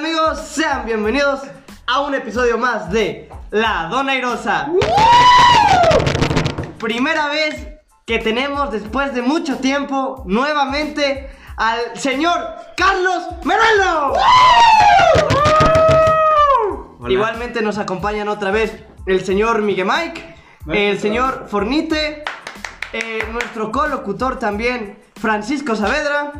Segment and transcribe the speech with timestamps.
[0.00, 0.38] amigos?
[0.38, 1.42] Sean bienvenidos
[1.86, 4.66] a un episodio más de La Dona Irosa.
[6.78, 7.68] Primera vez
[8.06, 12.40] que tenemos después de mucho tiempo nuevamente al señor
[12.78, 14.14] Carlos Merelo.
[17.06, 20.34] Igualmente nos acompañan otra vez el señor Miguel Mike,
[20.72, 22.24] el señor Fornite,
[22.94, 26.32] eh, nuestro colocutor también Francisco Saavedra.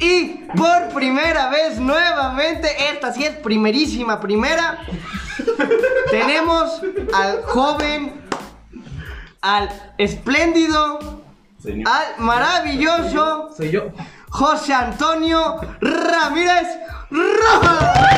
[0.00, 4.78] Y por primera vez nuevamente, esta sí es primerísima primera,
[6.10, 6.80] tenemos
[7.12, 8.14] al joven,
[9.42, 9.68] al
[9.98, 11.22] espléndido,
[11.84, 13.92] al maravilloso Soy yo.
[14.30, 16.66] José Antonio Ramírez
[17.10, 18.10] Rojas.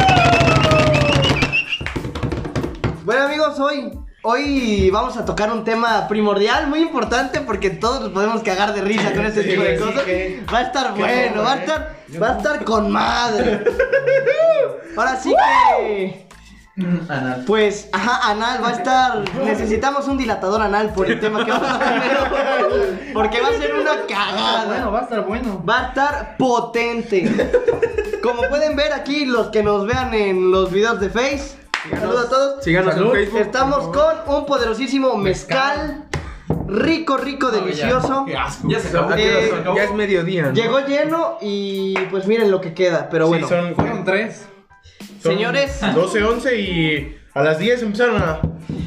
[3.05, 3.91] Bueno amigos, hoy,
[4.23, 8.81] hoy vamos a tocar un tema primordial, muy importante, porque todos nos podemos cagar de
[8.83, 10.03] risa con este Sí, tipo de sí, cosas.
[10.03, 11.61] que- Va a estar bueno, va a ¿eh?
[11.61, 13.65] estar, Yo va a estar con madre.
[14.97, 16.27] Ahora sí que,
[17.09, 17.45] Anal.
[17.47, 21.69] pues, ajá, anal, va a estar, necesitamos un dilatador anal por el tema que vamos
[21.71, 24.65] a tener, porque va a ser una cagada.
[24.67, 25.65] Bueno, va a estar bueno.
[25.69, 27.51] Va a estar potente.
[28.23, 31.57] Como pueden ver aquí, los que nos vean en los videos de Face.
[31.91, 32.65] Saludos a todos.
[32.65, 33.15] Síganos Salud.
[33.15, 33.41] en Facebook.
[33.41, 36.05] Estamos con un poderosísimo mezcal.
[36.69, 38.27] Rico, rico, delicioso.
[38.29, 39.13] Ya se acabó.
[39.15, 40.43] Eh, Ya, es- ya es mediodía.
[40.45, 40.53] ¿no?
[40.53, 43.09] Llegó lleno y pues miren lo que queda.
[43.11, 44.47] Pero bueno, Sí, son, Fueron tres.
[45.23, 48.41] son señores, 12, 11 y a las 10 empezaron a,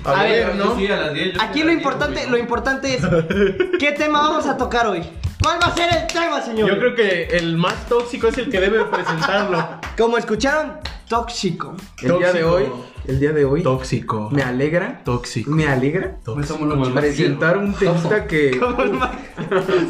[0.05, 0.75] a, A ver, ¿no?
[0.77, 1.33] Sí, a las 10.
[1.33, 3.02] yo aquí lo las 10, importante, lo importante es
[3.80, 5.03] ¿qué tema vamos a tocar hoy?
[5.43, 6.69] ¿Cuál va a ser el tema, señor?
[6.69, 9.63] Yo creo que el más tóxico es el que debe presentarlo.
[9.97, 11.75] Como escucharon, tóxico.
[12.02, 12.66] El día de hoy,
[13.08, 14.30] el día de hoy, Tóxico.
[14.31, 15.52] me alegra, Tóxico.
[15.52, 16.58] me alegra Tóxico.
[16.94, 19.88] Presentar un temita que Como el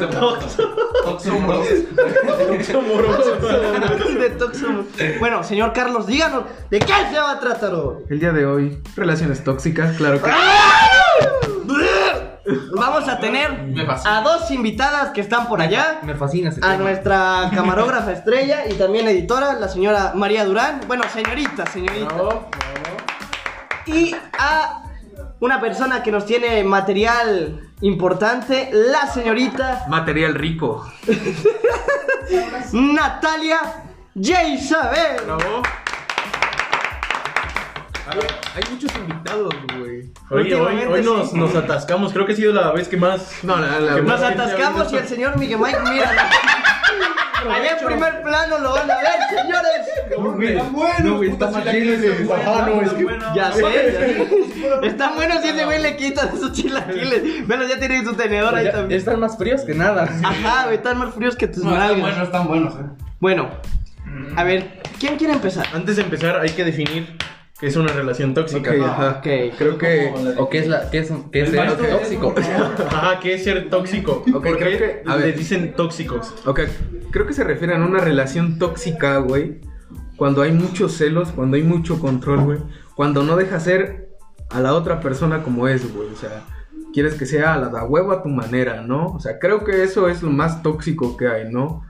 [4.18, 4.84] de Toxo.
[5.18, 8.04] Bueno, señor Carlos, díganos, ¿de qué se va a tratar hoy?
[8.08, 10.30] el día de hoy, relaciones tóxicas, claro que
[12.72, 13.74] Vamos a tener
[14.04, 15.98] a dos invitadas que están por allá.
[16.02, 16.76] Me fascina ese A tema.
[16.84, 20.80] nuestra camarógrafa estrella y también editora, la señora María Durán.
[20.86, 22.14] Bueno, señorita, señorita.
[23.86, 24.82] Y a
[25.40, 30.86] una persona que nos tiene material importante, la señorita material rico.
[32.72, 33.58] Natalia
[34.14, 34.44] J.
[34.48, 35.16] Isabel.
[35.24, 35.62] Bravo.
[38.08, 40.10] Hay muchos invitados, güey.
[40.30, 41.36] Hoy, hoy, hoy nos, sí.
[41.38, 43.42] nos atascamos, creo que ha sido la vez que más...
[43.42, 46.10] No, la, la Que Nos más- atascamos y el señor Miguel Mike, mira.
[47.50, 51.00] Allá en primer plano lo van a ver, señores.
[51.04, 52.30] No, güey, está más chiles.
[52.30, 53.06] Ajá, no, es que...
[53.34, 54.28] Ya sé.
[54.82, 57.46] Están buenos si ese güey le quita de sus chilaquiles.
[57.46, 58.98] Bueno, ya tiene su tenedor ahí también.
[58.98, 60.08] están más fríos que nada.
[60.24, 62.00] Ajá, güey, están más fríos que tus No, están nalgas.
[62.00, 63.04] buenos, están buenos, eh.
[63.20, 63.50] Bueno,
[64.36, 65.66] a ver, ¿quién quiere empezar?
[65.72, 67.16] Antes de empezar hay que definir
[67.62, 68.70] es una relación tóxica.
[68.72, 69.10] Ok, ajá.
[69.18, 69.56] Ok.
[69.56, 70.12] Creo que.
[70.38, 72.34] ¿O qué es, la, qué es, qué es maestro- tóxico?
[72.90, 74.22] Ajá, ¿qué es ser tóxico?
[74.32, 75.36] Ok, ¿Por creo que- a les ver.
[75.38, 76.34] dicen tóxicos?
[76.44, 76.60] Ok,
[77.10, 79.60] creo que se refieren a una relación tóxica, güey.
[80.16, 82.58] Cuando hay muchos celos, cuando hay mucho control, güey.
[82.94, 84.08] Cuando no dejas ser
[84.50, 86.08] a la otra persona como es, güey.
[86.10, 86.44] O sea,
[86.92, 89.08] quieres que sea a la da huevo a tu manera, ¿no?
[89.08, 91.82] O sea, creo que eso es lo más tóxico que hay, ¿no?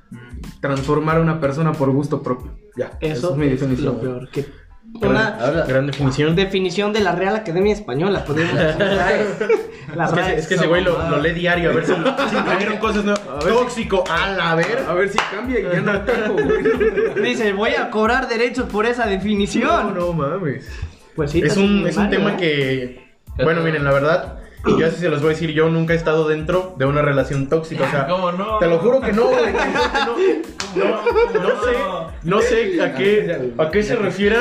[0.61, 2.57] Transformar a una persona por gusto propio.
[2.77, 3.87] Ya, Eso es mi es definición.
[3.87, 4.05] lo güey.
[4.13, 4.47] peor que...
[4.95, 6.35] Una Ahora, Gran definición.
[6.35, 8.81] definición de la Real Academia Española, podemos decir.
[9.95, 11.93] La Es que, es que ese güey lo, lo lee diario, a ver si,
[12.73, 13.21] si cosas nuevas.
[13.45, 14.85] Tóxico, a la ver.
[14.89, 16.37] A ver si cambia y ya no ataco.
[17.23, 19.95] Dice, voy a cobrar derechos por esa No, definición.
[19.95, 20.67] no mames.
[21.15, 22.37] Pues sí, Es un, es un tema ¿eh?
[22.39, 24.39] que, bueno, miren, la verdad,
[24.79, 27.49] yo así se los voy a decir, yo nunca he estado dentro de una relación
[27.49, 28.59] tóxica, o sea, ¿Cómo no?
[28.59, 31.77] te lo juro que no, güey, no, no, no sé,
[32.23, 34.37] no sé a qué, a qué se refiere,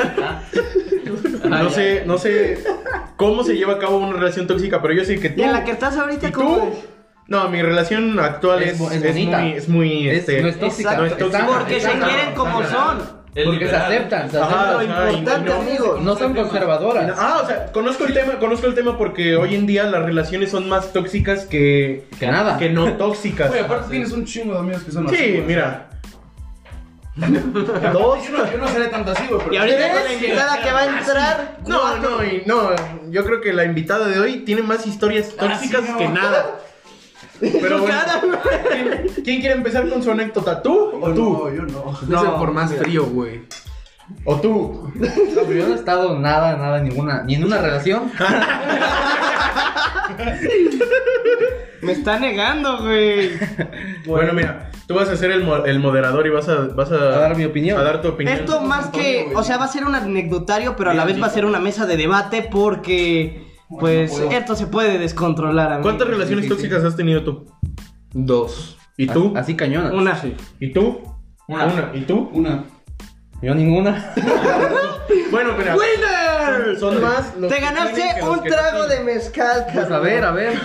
[1.44, 2.64] no sé, no sé
[3.16, 5.52] cómo se lleva a cabo una relación tóxica, pero yo sé que tú, ¿Y en
[5.52, 6.96] la que estás ahorita ¿y cómo tú?
[7.28, 10.60] No, mi relación actual Es es, es es muy, es muy, es, este, no es
[10.60, 10.96] tóxica.
[10.96, 11.46] No es tóxica.
[11.46, 13.25] Porque se quieren como son.
[13.36, 14.90] El Porque se aceptan, se Ajá, aceptan.
[14.90, 15.98] Ajá, y- importante, no- amigo.
[16.00, 17.14] No son conservadoras.
[17.18, 20.50] Ah, o sea, conozco el tema, conozco el tema porque hoy en día las relaciones
[20.50, 22.56] son más tóxicas que Que nada.
[22.56, 23.50] que no tóxicas.
[23.50, 25.16] Oye, aparte tienes un chingo de amigos que son así.
[25.16, 25.90] Sí, mira.
[27.16, 28.26] Dos.
[28.26, 29.40] Yo no, yo no seré tanto así, güey.
[29.40, 31.56] pero- Y ahorita con la invitada que va a entrar.
[31.66, 32.70] No, no, no,
[33.10, 35.98] yo creo que la invitada de hoy tiene más historias tóxicas sí, no.
[35.98, 36.58] que nada.
[37.40, 38.20] Pero bueno, Cara,
[38.70, 40.62] ¿quién, quién quiere empezar con su anécdota?
[40.62, 41.32] ¿Tú o tú?
[41.32, 41.98] No, yo no.
[42.02, 43.42] Empieza por más frío, güey.
[44.24, 44.90] ¿O tú?
[44.94, 48.10] No, pero yo no he estado nada, nada, ninguna, ni en una relación.
[51.82, 53.32] Me está negando, güey.
[54.06, 56.94] Bueno, mira, tú vas a ser el, mo- el moderador y vas a, vas a,
[56.94, 57.78] A dar mi opinión.
[57.78, 58.36] A dar tu opinión.
[58.38, 61.26] Esto más que, o sea, va a ser un anecdotario, pero a la vez va
[61.26, 65.68] a ser una mesa de debate porque, pues, esto se puede descontrolar.
[65.72, 65.82] amigo.
[65.82, 67.46] ¿Cuántas relaciones tóxicas has tenido tú?
[68.12, 68.76] Dos.
[68.96, 69.32] ¿Y tú?
[69.36, 69.92] Así cañona.
[69.92, 70.18] Una.
[70.60, 71.02] ¿Y tú?
[71.48, 71.90] Una.
[71.94, 72.30] ¿Y tú?
[72.32, 72.64] Una.
[73.42, 74.12] Yo ninguna.
[75.30, 75.76] Bueno, mira.
[75.76, 76.78] ¡Winner!
[76.78, 77.36] Son más.
[77.36, 80.54] los Te ganaste un trago no de mezcal, Pues a ver, a ver.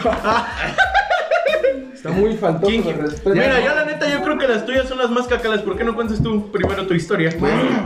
[1.94, 3.36] Está muy faltoso ¿Quién- de respeto.
[3.36, 5.62] Mira, yo la neta, yo creo que las tuyas son las más cacalas.
[5.62, 7.32] ¿Por qué no cuentas tú primero tu historia?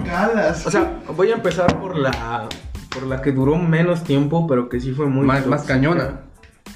[0.05, 0.65] Calas.
[0.65, 2.47] O sea, voy a empezar por la
[2.95, 6.21] por la que duró menos tiempo, pero que sí fue muy Más- más cañona.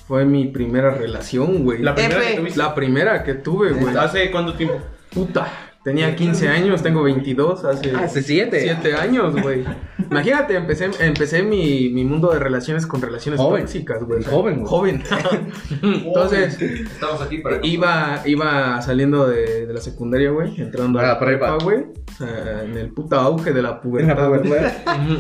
[0.08, 1.82] Fue mi primera relación, güey.
[1.82, 2.60] La primera que tuviste.
[2.60, 3.96] La primera que tuve, güey.
[3.98, 4.76] ¿Hace cuánto tiempo?
[5.14, 5.48] Puta.
[5.84, 7.96] Tenía 15 años, tengo 22, hace...
[7.96, 8.60] Hace siete.
[8.62, 9.64] 7 años, güey.
[10.12, 13.62] Imagínate, empecé, empecé mi, mi mundo de relaciones con relaciones Joven.
[13.64, 14.24] tóxicas, güey.
[14.24, 14.70] Joven, güey.
[14.70, 15.04] Joven.
[15.82, 17.60] Entonces, Estamos aquí para.
[17.66, 20.60] iba, iba saliendo de, de la secundaria, güey.
[20.60, 21.78] Entrando A a la la prepa, güey.
[21.80, 24.28] O sea, en el puta auge de la pubertad.
[24.28, 24.42] güey.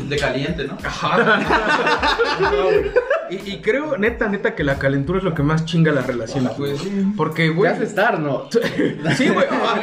[0.09, 0.77] De caliente, ¿no?
[3.31, 6.57] Y, y creo, neta, neta, que la calentura es lo que más chinga las relaciones,
[6.57, 6.73] güey.
[7.15, 7.71] Porque, Te güey.
[7.71, 8.49] hace estar, ¿no?
[9.15, 9.45] Sí, güey.
[9.51, 9.79] ah,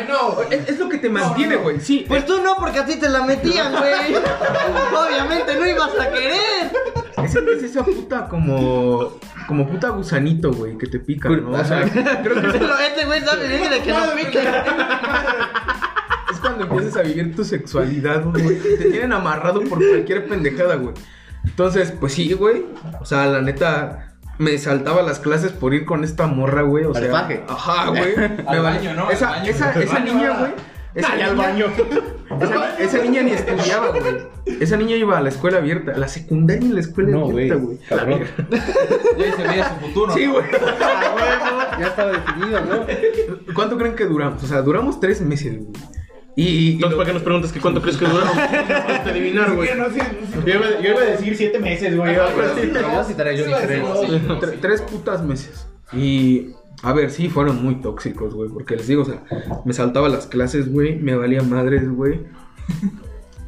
[0.66, 1.80] es, lo que te mantiene, güey.
[1.80, 2.04] Sí.
[2.06, 4.16] Pues tú no, porque a ti te la metían, güey.
[5.06, 6.72] Obviamente no ibas a querer.
[7.24, 9.18] Es, es esa puta como.
[9.46, 11.52] Como puta gusanito, güey, que te pica, ¿no?
[11.52, 14.40] O sea, creo que Pero este güey sabe bien de que no pique.
[16.32, 18.58] es cuando empiezas a vivir tu sexualidad, güey.
[18.58, 20.94] Te tienen amarrado por cualquier pendejada, güey.
[21.44, 22.66] Entonces, pues sí, güey.
[23.00, 24.05] O sea, la neta.
[24.38, 26.84] Me saltaba las clases por ir con esta morra, güey.
[26.84, 27.42] O Al sea, faje.
[27.48, 28.16] Ajá, güey.
[28.16, 29.06] Me Al baño, ¿no?
[29.06, 29.50] Al Esa, baño.
[29.50, 30.38] esa, Al esa baño, niña, ah.
[30.40, 30.52] güey.
[30.96, 31.66] Esa Ay, al niña- baño.
[32.40, 34.16] Esa, esa niña ni estudiaba, güey.
[34.60, 35.92] Esa niña iba a la escuela abierta.
[35.92, 37.50] A la secundaria en la escuela No, güey.
[37.50, 37.78] abierta, güey.
[37.86, 38.20] Cabrón.
[39.18, 40.14] Ya se veía su futuro.
[40.14, 40.44] Sí, güey.
[41.78, 42.86] Ya estaba definido, ¿no?
[43.54, 44.42] ¿Cuánto creen que duramos?
[44.42, 45.72] O sea, duramos tres meses, güey.
[46.38, 48.28] Y, y Entonces, lo- ¿para qué nos preguntas que cuánto crees que duraron?
[48.68, 49.68] Para adivinar, güey.
[50.44, 52.14] Yo iba, yo iba a decir siete meses, güey.
[52.14, 52.60] algo así.
[54.40, 55.66] Tre- tres putas meses.
[55.94, 56.48] Y
[56.82, 58.50] a ver, sí, fueron muy tóxicos, güey.
[58.50, 59.22] Porque les digo, o sea,
[59.64, 60.96] me saltaba las clases, güey.
[60.96, 62.20] Me valía madres, güey.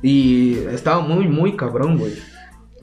[0.02, 2.14] Y estaba muy, muy cabrón, güey.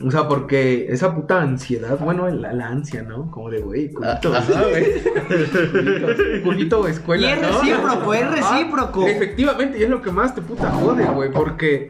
[0.04, 3.32] O sea, porque esa puta ansiedad, bueno, la, la ansia, ¿no?
[3.32, 6.42] Como de, güey, culito, Ajá, güey.
[6.44, 7.48] culito, escuela, Y es ¿no?
[7.48, 8.36] recíproco, es Ajá.
[8.58, 9.08] recíproco.
[9.08, 11.90] Efectivamente, y es lo que más te puta jode, güey, porque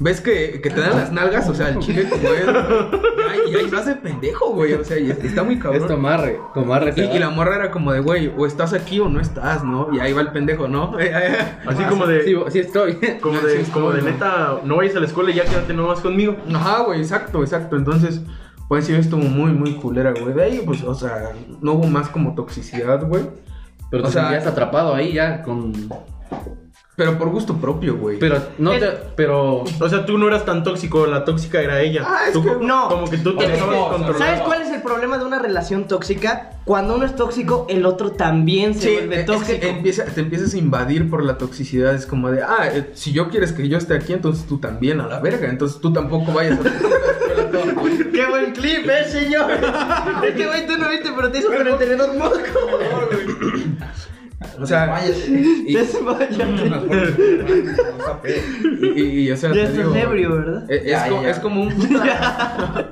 [0.00, 2.44] ves que, que te dan las nalgas, o sea, el chile como es,
[3.48, 5.82] y ahí, vas de pendejo, güey, o sea, y está muy cabrón.
[5.82, 6.38] Es tomarre.
[6.52, 6.92] Tomarre.
[6.96, 9.88] Y, la morra era como de, güey, o estás aquí o no estás, ¿no?
[9.92, 10.96] Y ahí va el pendejo, ¿no?
[11.66, 12.22] Así como de.
[12.24, 12.98] Sí, sí estoy.
[13.20, 16.00] Como de, Sí, como de neta, no vayas a la escuela y ya quédate nomás
[16.00, 16.36] conmigo.
[16.52, 17.76] Ajá, güey, exacto, exacto.
[17.76, 18.20] Entonces,
[18.68, 20.34] pues sí, estuvo muy, muy culera, güey.
[20.34, 21.30] De ahí, pues, o sea,
[21.62, 23.22] no hubo más como toxicidad, güey.
[23.90, 25.72] Pero O te sea- sentías atrapado ahí ya con...
[26.96, 28.18] Pero por gusto propio, güey.
[28.18, 28.86] Pero no te...
[29.16, 29.64] Pero...
[29.80, 32.02] O sea, tú no eras tan tóxico, la tóxica era ella.
[32.06, 32.88] Ah, es Tú que- no.
[32.88, 34.14] Como que tú te Es que-.
[34.18, 36.52] ¿Sabes cuál es el problema de una relación tóxica?
[36.64, 39.66] Cuando uno es tóxico, el otro también se Sí, vuelve es que tóxico.
[39.66, 41.94] empieza, te empiezas a invadir por la toxicidad.
[41.94, 44.98] Es como de, ah, eh, si yo quieres que yo esté aquí, entonces tú también,
[45.02, 45.50] a la verga.
[45.50, 46.62] Entonces tú tampoco vayas a
[48.12, 49.50] ¡Qué buen clip, eh, señor!
[50.24, 52.36] es que, güey, tú no viste, pero te hizo con el tenedor moco.
[54.60, 55.10] O sea, y,
[58.96, 60.70] y, y, o sea, te digo, ebrio, ¿verdad?
[60.70, 61.30] Es, es Ya, co- ya.
[61.30, 62.90] es como un puta-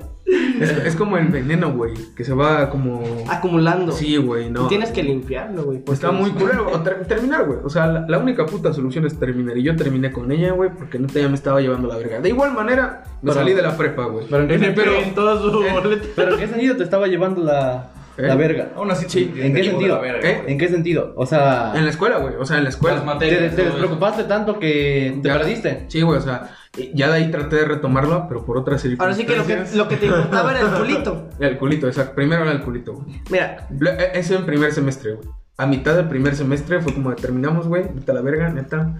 [0.64, 3.02] es, es como el veneno, güey, que se va como...
[3.28, 3.92] Acumulando.
[3.92, 4.66] Sí, güey, no.
[4.66, 5.78] Y tienes que limpiarlo, güey.
[5.78, 6.66] Pues está muy culero.
[6.72, 7.58] O ter- terminar, güey.
[7.64, 9.56] O sea, la, la única puta solución es terminar.
[9.56, 12.20] Y yo terminé con ella, güey, porque neta ya me estaba llevando la verga.
[12.20, 14.26] De igual manera, me Pero- salí de la prepa, güey.
[14.28, 16.06] Pero en pero, en toda su boleta.
[16.16, 18.22] pero ¿en qué sentido te estaba llevando la, ¿Eh?
[18.28, 18.70] la verga?
[18.76, 20.04] Aún así, Sí, ¿En qué sentido?
[20.04, 20.42] ¿Eh?
[20.46, 21.12] ¿En qué sentido?
[21.16, 22.34] O sea, En la escuela, güey.
[22.38, 22.96] O sea, en la escuela.
[22.96, 23.54] Las te, materias.
[23.56, 25.84] te despreocupaste tanto que te Ya- perdiste.
[25.88, 26.50] Sí, güey, o sea,
[26.94, 29.76] ya de ahí traté de retomarlo, pero por otras Ahora sí que lo que, circunstancias.
[29.76, 31.28] lo que te importaba era el culito.
[31.40, 32.14] El culito, exacto.
[32.14, 33.20] Primero era el culito, güey.
[33.30, 33.66] Mira,
[33.98, 35.28] e- Eso en primer semestre, güey.
[35.56, 37.84] A mitad del primer semestre fue como de terminamos, güey.
[37.94, 38.92] Vete a la verga, neta.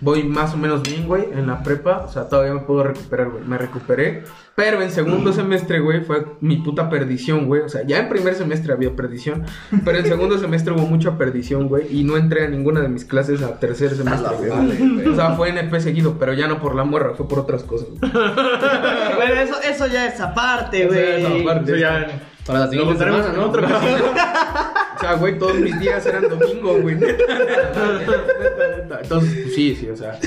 [0.00, 1.98] Voy más o menos bien, güey, en la prepa.
[1.98, 3.44] O sea, todavía me puedo recuperar, güey.
[3.44, 4.24] Me recuperé.
[4.56, 7.62] Pero en segundo semestre, güey, fue mi puta perdición, güey.
[7.62, 9.44] O sea, ya en primer semestre había perdición.
[9.84, 11.86] Pero en segundo semestre hubo mucha perdición, güey.
[11.96, 15.06] Y no entré a ninguna de mis clases a tercer semestre, güey.
[15.06, 17.86] O sea, fue NP seguido, pero ya no por la morra, fue por otras cosas,
[17.88, 18.00] güey.
[18.12, 21.42] bueno, eso, eso ya es aparte, Eso ya es güey.
[21.42, 21.70] aparte.
[21.70, 22.06] Eso ya.
[22.44, 23.52] Para la siguiente semana, en ¿no?
[25.00, 26.94] O sea, güey, todos mis días eran domingo, güey.
[26.96, 27.24] Neta,
[27.98, 29.00] neta, neta.
[29.02, 30.18] Entonces, pues sí, sí, o sea.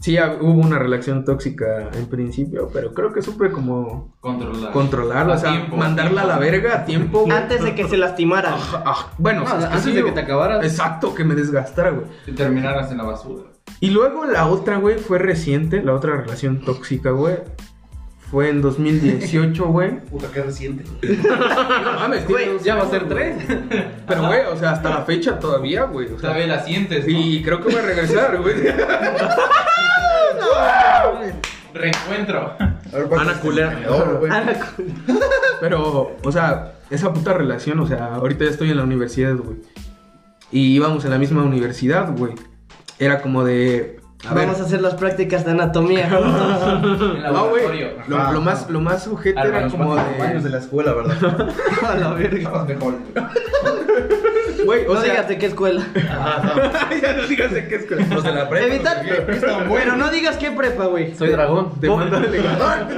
[0.00, 4.72] Sí, hab- hubo una relación tóxica en principio, pero creo que supe como Controlar.
[4.72, 7.32] controlarla, o sea, tiempo, mandarla a la verga a tiempo, güey.
[7.36, 8.54] Antes de que se lastimara.
[8.86, 10.64] Ah, bueno, No, o sea, es antes sí, de que te acabaras.
[10.64, 12.06] Exacto, que me desgastara, güey.
[12.28, 13.50] Y terminaras en la basura.
[13.80, 17.34] Y luego la otra, güey, fue reciente, la otra relación tóxica, güey.
[18.30, 20.00] Fue en 2018, güey.
[20.00, 20.84] Puta, qué reciente.
[21.02, 23.36] No mames, Güey, Ya va a ser tres.
[24.06, 26.06] Pero, güey, o sea, hasta la fecha todavía, güey.
[26.06, 27.10] O sea, Todavía la sientes, ¿no?
[27.18, 28.54] y creo que voy a regresar, güey.
[31.74, 32.56] Reencuentro.
[33.18, 33.78] Ana culera.
[34.30, 34.52] Ana,
[35.60, 39.58] Pero, o sea, esa puta relación, o sea, ahorita ya estoy en la universidad, güey.
[40.50, 42.32] Y íbamos en la misma universidad, güey.
[42.98, 43.97] Era como de.
[44.26, 44.46] A ver.
[44.46, 46.08] Vamos a hacer las prácticas de anatomía.
[46.08, 46.12] En
[47.22, 47.62] No, güey.
[47.62, 47.90] laboratorio.
[48.08, 49.06] Lo, lo más, lo más
[49.36, 50.50] Al era como Años de de.
[50.50, 51.48] la escuela, ¿verdad?
[51.88, 52.66] A la verga.
[54.64, 55.10] Güey, o No sea.
[55.12, 55.86] digas de qué escuela.
[55.94, 58.06] ya no digas de qué escuela.
[58.12, 58.66] Los de la prepa.
[58.66, 59.04] Evitar.
[59.68, 61.14] Pero no digas qué prepa, güey.
[61.14, 61.78] Soy dragón.
[61.80, 62.88] Te mando al legal.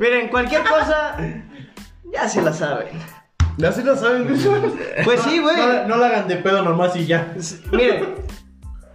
[0.00, 1.16] Miren, cualquier cosa.
[2.12, 2.88] Ya se la saben.
[3.56, 4.26] Ya sí lo saben.
[5.04, 5.56] Pues sí, güey.
[5.56, 7.32] No, no la hagan de pedo nomás y ya.
[7.70, 8.14] Miren,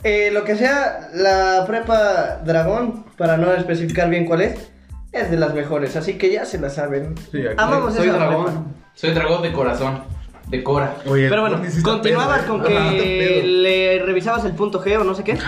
[0.05, 4.71] eh, lo que sea, la prepa Dragón, para no especificar bien cuál es,
[5.11, 7.15] es de las mejores, así que ya se la saben.
[7.31, 8.45] Sí, aquí- Amamos Soy esa dragón.
[8.45, 8.61] prepa.
[8.93, 10.03] Soy dragón de corazón.
[10.47, 10.95] De Cora.
[11.07, 15.23] Oye, Pero bueno, continuabas pedo, con que le revisabas el punto G o no sé
[15.23, 15.37] qué.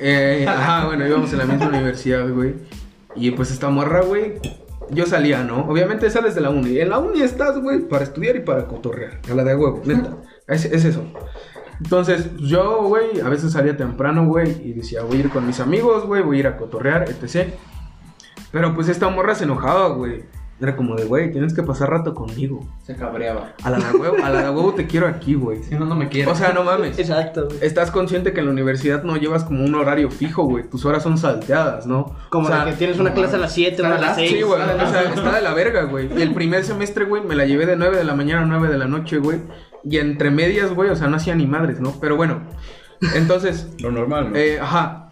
[0.00, 2.54] Eh, ajá, bueno, íbamos en la misma universidad, güey.
[3.14, 4.32] Y pues esta morra, güey.
[4.90, 5.60] Yo salía, ¿no?
[5.68, 6.80] Obviamente sales de la uni.
[6.80, 9.20] En la uni estás, güey, para estudiar y para cotorrear.
[9.30, 10.10] A la de huevo, neta.
[10.48, 11.04] Es, es eso.
[11.82, 15.60] Entonces, yo, güey, a veces salía temprano, güey, y decía, voy a ir con mis
[15.60, 17.50] amigos, güey, voy a ir a cotorrear, etc.
[18.50, 20.24] Pero pues esta morra se enojaba, güey.
[20.58, 22.66] Era como de, güey, tienes que pasar rato conmigo.
[22.82, 23.52] Se cabreaba.
[23.62, 25.62] A la de huevo, a la de huevo te quiero aquí, güey.
[25.62, 26.32] Si no, no me quieres.
[26.32, 26.98] O sea, no mames.
[26.98, 27.58] Exacto, güey.
[27.60, 30.64] Estás consciente que en la universidad no llevas como un horario fijo, güey.
[30.64, 32.16] Tus horas son salteadas, ¿no?
[32.30, 34.30] Como O sea, de que tienes una clase a las 7, una a las 6.
[34.30, 34.62] Sí, güey.
[34.62, 36.08] O sea, está de la verga, güey.
[36.16, 38.68] Y el primer semestre, güey, me la llevé de 9 de la mañana a 9
[38.68, 39.40] de la noche, güey.
[39.88, 41.94] Y entre medias, güey, o sea, no hacía ni madres, ¿no?
[42.00, 42.42] Pero bueno.
[43.14, 44.36] Entonces, Lo normal, ¿no?
[44.36, 45.10] eh, ajá.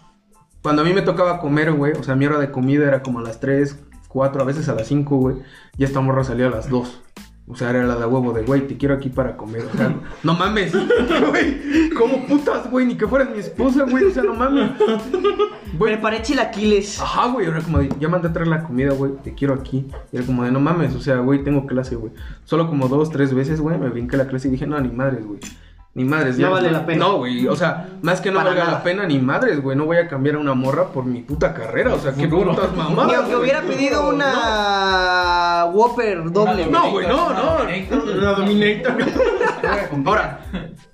[0.63, 3.19] Cuando a mí me tocaba comer, güey, o sea, mi hora de comida era como
[3.21, 3.79] a las 3,
[4.09, 5.37] 4, a veces a las 5, güey.
[5.77, 7.03] Y esta morra salía a las 2.
[7.47, 9.67] O sea, era la de huevo de, güey, te quiero aquí para comer.
[9.73, 11.91] O sea, no mames, güey.
[11.91, 12.87] ¿Cómo putas, güey?
[12.87, 14.05] Ni que fueras mi esposa, güey.
[14.05, 14.71] O sea, no mames.
[15.77, 17.01] Güey, Preparé chilaquiles.
[17.01, 19.87] Ajá, güey, era como de, ya mandé a traer la comida, güey, te quiero aquí.
[20.13, 22.13] Y era como de, no mames, o sea, güey, tengo clase, güey.
[22.45, 25.27] Solo como dos, tres veces, güey, me brinqué la clase y dije, no, ni madres,
[25.27, 25.41] güey.
[25.97, 27.05] Ni madres, No vale la pena.
[27.07, 28.79] No, güey, o sea, más que no Para valga nada.
[28.79, 29.77] la pena, ni madres, güey.
[29.77, 32.75] No voy a cambiar a una morra por mi puta carrera, o sea, qué putas
[32.77, 33.07] mamadas.
[33.07, 33.43] Ni aunque güey.
[33.43, 36.67] hubiera pedido una Whopper doble.
[36.67, 37.59] No, güey, no, no.
[38.19, 38.97] Una Dominator.
[40.05, 40.41] Ahora,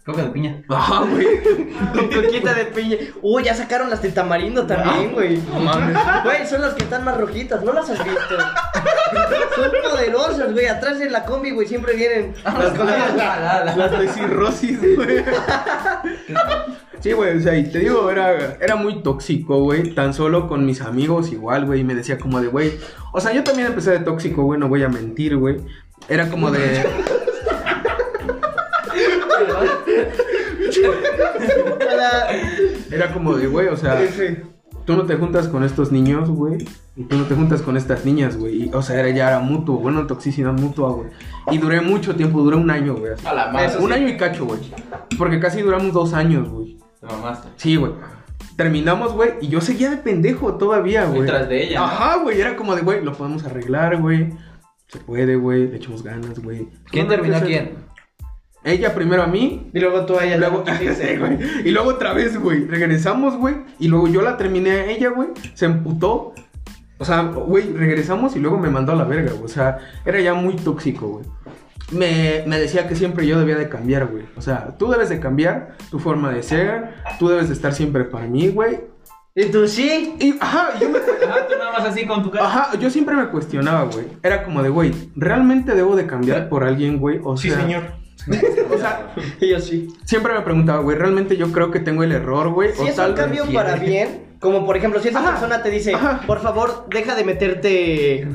[0.05, 0.63] Coca de piña.
[0.69, 1.27] ajá, güey.
[1.93, 2.97] Con coquita de piña.
[3.23, 5.37] Uy, ya sacaron las de tamarindo también, güey.
[5.53, 5.97] No mames.
[6.25, 8.39] Güey, son las que están más rojitas, ¿no las has visto?
[9.55, 10.67] Son poderosas, güey.
[10.67, 13.77] Atrás de la combi, güey, siempre vienen las cosas.
[13.77, 15.25] Las de cirrosis, güey.
[17.01, 19.95] Sí, güey, o sea, y te digo, era, era muy tóxico, güey.
[19.95, 21.81] Tan solo con mis amigos igual, güey.
[21.81, 22.75] Y me decía como de, güey.
[23.15, 25.57] O sea, yo también empecé de tóxico, güey, no voy a mentir, güey.
[26.11, 26.85] Era como de.
[32.91, 33.99] Era como de, güey, o sea.
[34.87, 36.67] Tú no te juntas con estos niños, güey.
[36.97, 38.65] Y tú no te juntas con estas niñas, güey.
[38.65, 41.11] y, O sea, era, ya era mutuo, bueno, toxicidad mutua, güey.
[41.51, 43.13] Y duré mucho tiempo, duré un año, güey.
[43.13, 43.27] así.
[43.27, 43.79] A la madre.
[43.79, 44.61] Un año y cacho, güey.
[45.17, 46.79] Porque casi duramos dos años, güey.
[47.01, 47.49] Te mamaste.
[47.57, 47.93] Sí, güey.
[48.57, 51.23] Terminamos, güey, y yo seguía de pendejo todavía, güey.
[51.23, 51.85] Detrás de ella, ¿no?
[51.87, 54.31] Ajá, güey, era como de, güey, lo podemos arreglar, güey.
[54.89, 56.69] Se puede, güey, le echamos ganas, güey.
[56.91, 57.75] ¿Quién No, terminó a no, quién?
[58.63, 60.37] Ella primero a mí, Y luego tú a ella.
[60.37, 60.65] luego.
[60.79, 61.39] Sí, güey.
[61.65, 62.67] Y luego otra vez, güey.
[62.67, 63.57] Regresamos, güey.
[63.79, 65.29] Y luego yo la terminé a ella, güey.
[65.55, 66.35] Se emputó.
[66.99, 69.45] O sea, güey, regresamos y luego me mandó a la verga, güey.
[69.45, 71.25] O sea, era ya muy tóxico, güey.
[71.93, 74.25] Me, me decía que siempre yo debía de cambiar, güey.
[74.37, 76.95] O sea, tú debes de cambiar tu forma de ser.
[77.19, 78.83] Tú debes de estar siempre para mí, güey.
[79.35, 80.15] Y tú sí.
[80.21, 80.99] Y, ajá, yo me...
[81.33, 82.45] Ah, tú nada más así con tu cara.
[82.47, 84.05] Ajá, yo siempre me cuestionaba, güey.
[84.21, 87.21] Era como de, güey, ¿realmente debo de cambiar por alguien, güey?
[87.23, 87.85] O Sí, sea, señor.
[88.73, 89.89] O sea, Y yo sí.
[90.05, 92.73] siempre me preguntaba, güey, ¿realmente yo creo que tengo el error, güey?
[92.75, 95.31] Si o es tal un cambio para bien, como por ejemplo, si esa Ajá.
[95.33, 96.21] persona te dice, Ajá.
[96.27, 98.29] por favor, deja de meterte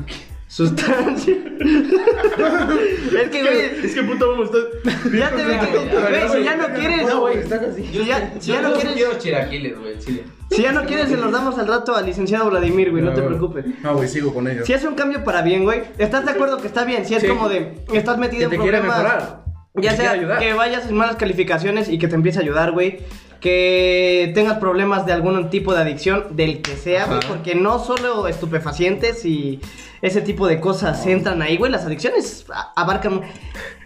[0.48, 1.34] sustancia.
[1.58, 5.12] es que, güey, Es que puta vamos a estar.
[5.12, 7.84] ya te ve que, güey, si ya no quieres, No, güey, estás así.
[7.92, 10.24] si ya, si ya Yo no quieres, quiero chilaquiles, güey, en chile.
[10.50, 13.22] si ya no quieres, se los damos al rato al licenciado Vladimir, güey, no te
[13.22, 13.64] preocupes.
[13.82, 14.66] No, güey, sigo con ellos.
[14.66, 17.04] Si es un cambio para bien, güey, ¿estás de acuerdo que está bien?
[17.06, 17.28] Si es Sí.
[17.28, 19.45] como de, estás metido Que en te quiere problemas, mejorar.
[19.76, 20.38] Ya sea ayudar.
[20.38, 23.00] que vayas en malas calificaciones y que te empiece a ayudar, güey.
[23.40, 28.26] que tengas problemas de algún tipo de adicción, del que sea, güey, porque no solo
[28.28, 29.60] estupefacientes y
[30.02, 33.20] ese tipo de cosas entran ahí, güey, las adicciones abarcan...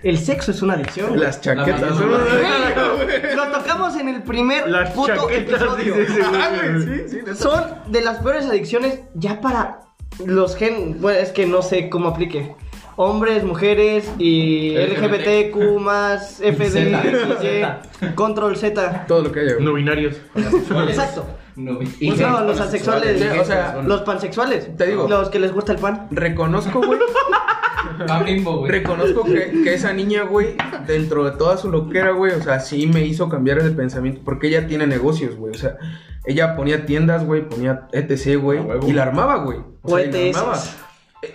[0.02, 1.08] El sexo es una adicción.
[1.10, 1.20] güey.
[1.20, 1.80] Las chaquetas.
[1.82, 5.94] La son una- Güey, Lo tocamos en el primer Las puto chaquetas, episodio.
[5.94, 6.40] dice ese güey.
[6.40, 7.34] Ah, güey, sí, sí, neta.
[7.34, 9.80] Son de las peores adicciones ya para
[10.24, 11.00] los gen...
[11.02, 12.54] Bueno, es que no sé cómo aplique.
[13.02, 15.52] Hombres, mujeres y LGBT.
[15.54, 19.06] LGBTQ más FD, Control Z.
[19.08, 19.54] Todo lo que haya.
[19.54, 19.64] güey.
[19.64, 20.16] No binarios.
[20.36, 21.24] Exacto.
[21.56, 24.76] No, Y no, los asexuales, Sí, o sea, los pansexuales.
[24.76, 25.08] Te digo.
[25.08, 26.08] Los que les gusta el pan.
[26.10, 26.98] Reconozco, güey.
[28.06, 28.70] Pan bimbo, güey.
[28.70, 32.86] Reconozco que, que esa niña, güey, dentro de toda su loquera, güey, o sea, sí
[32.86, 34.20] me hizo cambiar de pensamiento.
[34.24, 35.54] Porque ella tiene negocios, güey.
[35.54, 35.78] O sea,
[36.26, 38.58] ella ponía tiendas, güey, ponía ETC, güey.
[38.58, 38.86] A huevo.
[38.88, 39.58] Y la armaba, güey.
[39.82, 40.36] O sea, y la ETS.
[40.36, 40.58] armaba.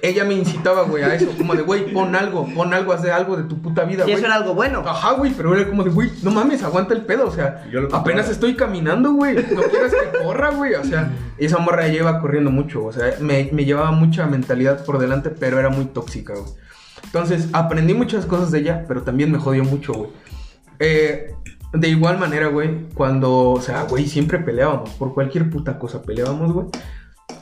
[0.01, 1.27] Ella me incitaba, güey, a eso.
[1.38, 4.06] Como de, güey, pon algo, pon algo, haz de algo de tu puta vida, Y
[4.06, 4.15] güey.
[4.15, 4.80] eso era algo bueno.
[4.86, 7.82] Ajá, güey, pero era como de, güey, no mames, aguanta el pedo, o sea, Yo
[7.82, 12.00] lo apenas estoy caminando, güey, no quieres que corra, güey, o sea, esa morra ya
[12.00, 15.86] iba corriendo mucho, o sea, me, me llevaba mucha mentalidad por delante, pero era muy
[15.86, 16.51] tóxica, güey.
[17.04, 20.10] Entonces, aprendí muchas cosas de ella, pero también me jodió mucho, güey.
[20.80, 21.32] Eh,
[21.74, 26.51] de igual manera, güey, cuando, o sea, güey, siempre peleábamos, por cualquier puta cosa peleábamos,
[26.54, 26.68] güey,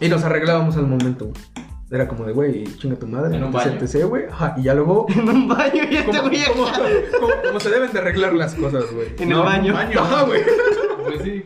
[0.02, 1.63] y nos arreglábamos al momento, güey.
[1.94, 3.78] Era como de, güey, chinga tu madre, En un baño.
[3.80, 6.66] etc, güey, ajá, y ya luego En un baño y este como, güey como-
[7.20, 9.10] como- como se deben de arreglar las cosas, güey.
[9.20, 9.76] En el baño.
[9.78, 10.42] Ajá, güey.
[11.06, 11.46] Pues sí.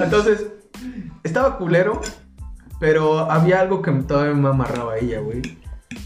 [0.00, 0.46] Entonces,
[1.24, 2.00] estaba culero,
[2.78, 5.42] pero había algo que todavía me amarraba a ella, güey.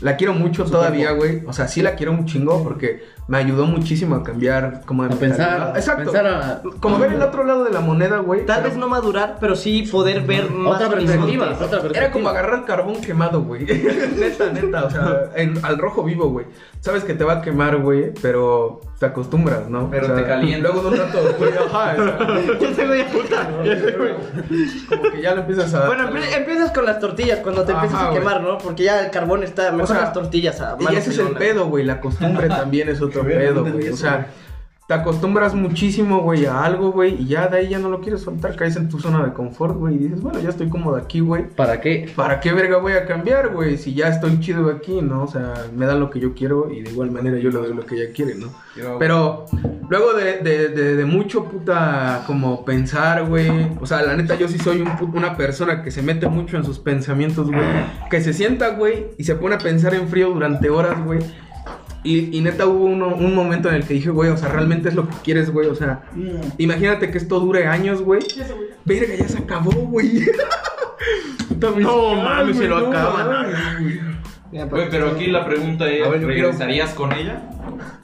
[0.00, 1.42] La quiero mucho todavía, güey.
[1.47, 5.14] O sea, sí la quiero un chingo porque me ayudó muchísimo a cambiar como de
[5.14, 5.72] A pensar.
[5.76, 6.04] Exacto.
[6.10, 8.44] pensar a- Como ver el otro lado de la moneda, güey.
[8.44, 11.98] Tal Pero vez no madurar, pero sí poder ver más Otra perspectiva, otra perspectiva.
[12.04, 13.64] Era como agarrar carbón quemado, güey.
[14.18, 14.84] neta, neta.
[14.84, 16.46] O sea, en- al rojo vivo, güey.
[16.80, 19.88] Sabes que te va a quemar, güey, pero te acostumbras, ¿no?
[19.88, 20.72] Pero O sea, te calientas.
[20.72, 21.94] Luego de un rato, güey, ajá.
[21.96, 23.48] o Ya te voy a puta.
[24.88, 25.86] como que ya lo empiezas a.
[25.86, 28.58] Bueno, empie- empiezas con las tortillas cuando te Ajá, empiezas a quemar, ¿no?
[28.58, 31.66] Porque ya el carbón está mejor sea, las tortillas a Y ese es el pedo,
[31.66, 31.84] güey.
[31.84, 33.88] La costumbre también es otro pedo, güey.
[33.88, 34.26] O sea,
[34.88, 38.21] te acostumbras muchísimo, güey, a algo, güey, y ya de ahí ya no lo quieres
[38.23, 38.57] soltar.
[38.57, 41.48] Caes en tu zona de confort, güey, y dices, bueno, ya estoy cómodo aquí, güey.
[41.48, 42.11] ¿Para qué?
[42.16, 43.79] ¿Para qué verga voy a cambiar, güey?
[43.79, 45.22] Si ya estoy chido aquí, ¿no?
[45.22, 47.75] O sea, me dan lo que yo quiero y de igual manera yo le doy
[47.75, 48.48] lo que ella quiere, ¿no?
[48.77, 49.46] Yo- Pero
[49.88, 53.48] luego de, de, de, de mucho puta como pensar, güey.
[53.81, 56.64] O sea, la neta, yo sí soy un una persona que se mete mucho en
[56.64, 57.64] sus pensamientos, güey.
[58.11, 61.20] Que se sienta, güey, y se pone a pensar en frío durante horas, güey.
[62.04, 64.88] Y, y neta hubo uno- un momento en el que dije, güey, o sea, realmente
[64.88, 65.68] es lo que quieres, güey.
[65.68, 66.02] O sea,
[66.58, 68.20] imagínate que esto dure años, güey.
[68.84, 70.26] Verga, ya se acabó, güey.
[71.80, 73.46] No, mames, se lo güey, no acaban.
[74.70, 74.90] güey.
[74.90, 77.48] Pero aquí la pregunta es, ver, quiero- ¿regresarías con ella?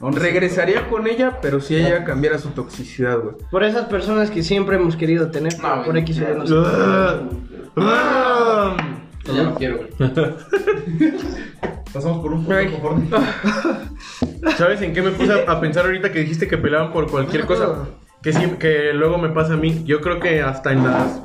[0.00, 3.34] Regresaría con ella, pero si ella cambiara su toxicidad, güey.
[3.50, 5.96] Por esas personas que siempre hemos querido tener, No, por.
[5.98, 6.54] X o Y no sé.
[9.34, 10.12] Ya no quiero, güey.
[11.98, 13.18] Pasamos por un punto
[14.56, 17.88] ¿Sabes en qué me puse a, pensar ahorita que dijiste que peleaban por cualquier cosa?
[18.22, 19.82] Que sí, que luego me pasa a mí.
[19.84, 21.20] Yo creo que hasta en las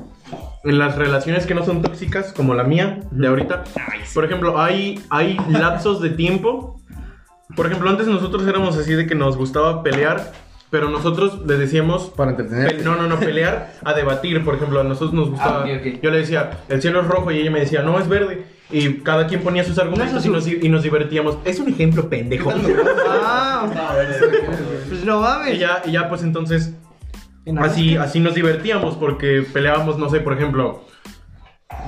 [0.63, 3.65] en las relaciones que no son tóxicas, como la mía de ahorita.
[4.15, 6.81] Por ejemplo, hay, hay lapsos de tiempo.
[7.55, 10.31] Por ejemplo, antes nosotros éramos así de que nos gustaba pelear,
[10.71, 12.83] pero nosotros le decíamos Para entretener.
[12.83, 15.65] No, no, no, pelear a debatir, por ejemplo, a nosotros nos gustaba.
[15.67, 16.01] Ah, ok, ok.
[16.01, 18.62] Yo le decía, el cielo es rojo y ella me decía, no, es verde.
[18.73, 21.37] Y cada quien ponía sus argumentos y, nos, y nos divertíamos.
[21.45, 22.51] Es un ejemplo pendejo.
[23.07, 23.67] Ah,
[24.89, 25.55] pues no mames.
[25.55, 26.73] y, ya, y ya, pues entonces,
[27.45, 30.85] En así, así nos divertíamos porque peleábamos, no sé, por ejemplo.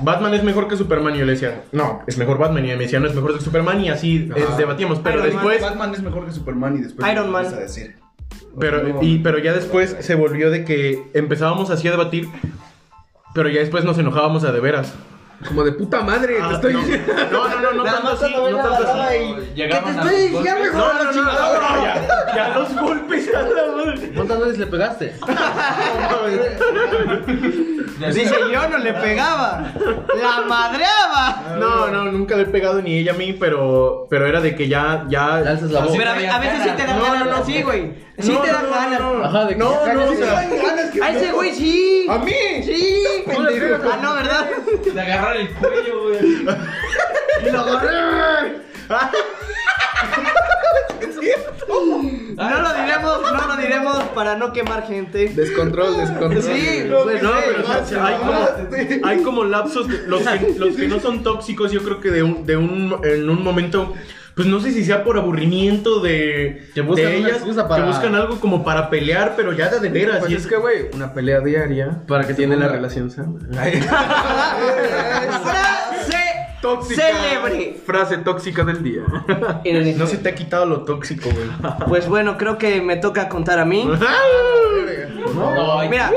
[0.02, 2.76] Batman es mejor que Superman y yo le decía, no, es mejor Batman y me
[2.76, 5.94] decía, no es mejor que Superman y así eh, debatíamos, pero Iron Man, después, Batman
[5.94, 7.46] es mejor que Superman y después Iron Man.
[7.46, 7.96] a decir.
[8.60, 12.28] pero, y, pero ya después se volvió de que empezábamos así a debatir,
[13.34, 14.94] pero ya después nos enojábamos a de veras.
[15.46, 16.78] Como de puta madre, Ah, te estoy no.
[16.80, 17.12] diciendo.
[17.30, 19.18] No, no, no, no Nada tanto más así, no a tanto así.
[19.54, 20.66] ¿Qué te a estoy los diciendo, golpes.
[20.66, 21.94] hijo No, no, no, no, ya,
[22.34, 23.50] ya los golpes a la.
[24.14, 25.14] ¿Cuántas veces le pegaste?
[28.12, 29.72] Dice, yo no le pegaba.
[30.20, 31.56] La madreaba.
[31.58, 34.68] No, no, nunca le he pegado ni ella a mí, pero, pero era de que
[34.68, 35.40] ya, ya.
[35.40, 35.98] Le alzas la Así voz.
[35.98, 37.38] Pero a, ve- a veces sí te dan No, no, ganas.
[37.40, 37.44] no.
[37.46, 38.05] Sí, güey.
[38.18, 39.00] Sí No, te no, dan no, ganas.
[39.00, 39.24] no, no.
[39.24, 40.50] Ajá, de que No, no, calles o y sea,
[40.92, 42.06] te- A ese güey sí.
[42.08, 42.32] ¡A mí!
[42.64, 43.76] Sí, pendejo.
[43.92, 44.48] Ah, no, ¿verdad?
[44.94, 46.46] De agarrar el cuello, güey.
[47.46, 48.56] Y lo agarré.
[52.36, 55.28] No lo diremos, no lo diremos para no quemar gente.
[55.30, 56.42] Descontrol, descontrol.
[56.42, 57.72] Sí, No, pues pero sí.
[57.82, 61.82] o sea, hay, como, hay como lapsos, los que, los que no son tóxicos, yo
[61.82, 63.94] creo que de un, de un, en un momento
[64.36, 68.14] pues no sé si sea por aburrimiento de, Que buscan de ellas, para- que buscan
[68.14, 70.18] algo como para pelear, pero ya de, de veras.
[70.20, 73.32] Pues y es que, güey, una pelea diaria Para que tiene la relación sana.
[75.42, 76.18] Frase
[76.60, 77.02] Tóxica.
[77.02, 77.76] célebre.
[77.86, 79.02] Frase tóxica del día.
[79.96, 81.48] No se te ha quitado lo tóxico, güey.
[81.88, 83.88] Pues bueno, creo que me toca contar a mí.
[85.34, 86.10] No, Mira,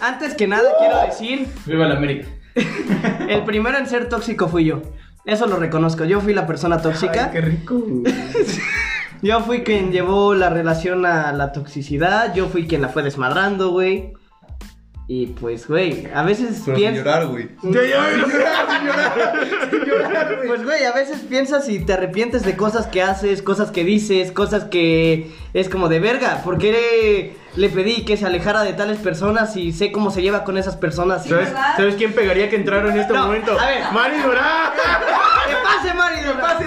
[0.00, 2.28] antes que nada quiero decir, Viva la América.
[3.28, 4.82] el primero en ser tóxico fui yo.
[5.24, 6.04] Eso lo reconozco.
[6.04, 7.26] Yo fui la persona tóxica.
[7.26, 7.82] Ay, qué rico.
[9.22, 12.34] Yo fui quien llevó la relación a la toxicidad.
[12.34, 14.12] Yo fui quien la fue desmadrando, güey.
[15.06, 17.04] Y pues, güey, a veces Pero sin piensas.
[17.04, 17.48] llorar, güey.
[20.46, 24.32] Pues, güey, a veces piensas y te arrepientes de cosas que haces, cosas que dices,
[24.32, 26.40] cosas que es como de verga.
[26.42, 30.42] ¿Por qué le pedí que se alejara de tales personas y sé cómo se lleva
[30.44, 31.26] con esas personas?
[31.26, 33.58] ¿Sabes, ¿Sabes quién pegaría que entrara en este No, momento?
[33.58, 33.82] a ver.
[33.92, 34.72] ¡Mari Durán!
[35.48, 36.16] ¡Que pase, Mari!
[36.22, 36.64] ¡Que pase,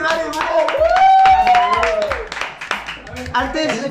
[3.34, 3.82] Antes,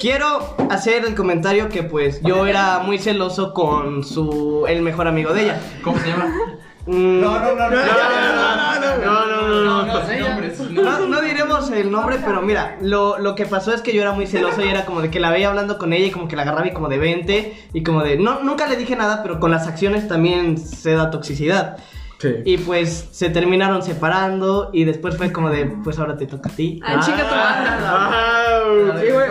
[0.00, 5.32] quiero hacer el comentario que pues yo era muy celoso con su el mejor amigo
[5.32, 5.60] de ella.
[5.82, 6.32] ¿Cómo se llama?
[6.86, 7.76] Mm, No, no, no, no.
[9.04, 11.06] No, no, no, no, no.
[11.06, 14.26] No, diremos el nombre, pero mira, lo, lo que pasó es que yo era muy
[14.26, 16.42] celoso y era como de que la veía hablando con ella y como que la
[16.42, 18.16] agarraba y como de 20 y como de...
[18.18, 21.78] No, nunca le dije nada, pero con las acciones también se da toxicidad.
[22.24, 22.36] Sí.
[22.46, 26.52] Y pues se terminaron separando y después fue como de, pues ahora te toca a
[26.56, 26.80] ti.
[26.82, 27.24] Ah, tu madre.
[27.86, 29.28] Ah, Sí, güey.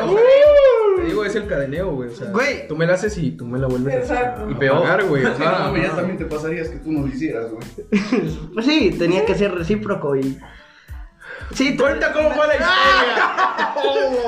[0.97, 2.10] Te digo, es el cadeneo, güey.
[2.10, 2.67] O sea, Güey.
[2.67, 4.17] tú me la haces y tú me la vuelves a hacer.
[4.17, 4.51] Exacto.
[4.51, 5.25] Y peor, güey.
[5.25, 7.65] O sea, no, ya también te pasarías que tú no lo hicieras, güey.
[8.53, 10.38] Pues sí, tenía que ser recíproco y...
[11.56, 13.73] Sí, Cuenta cómo fue la historia.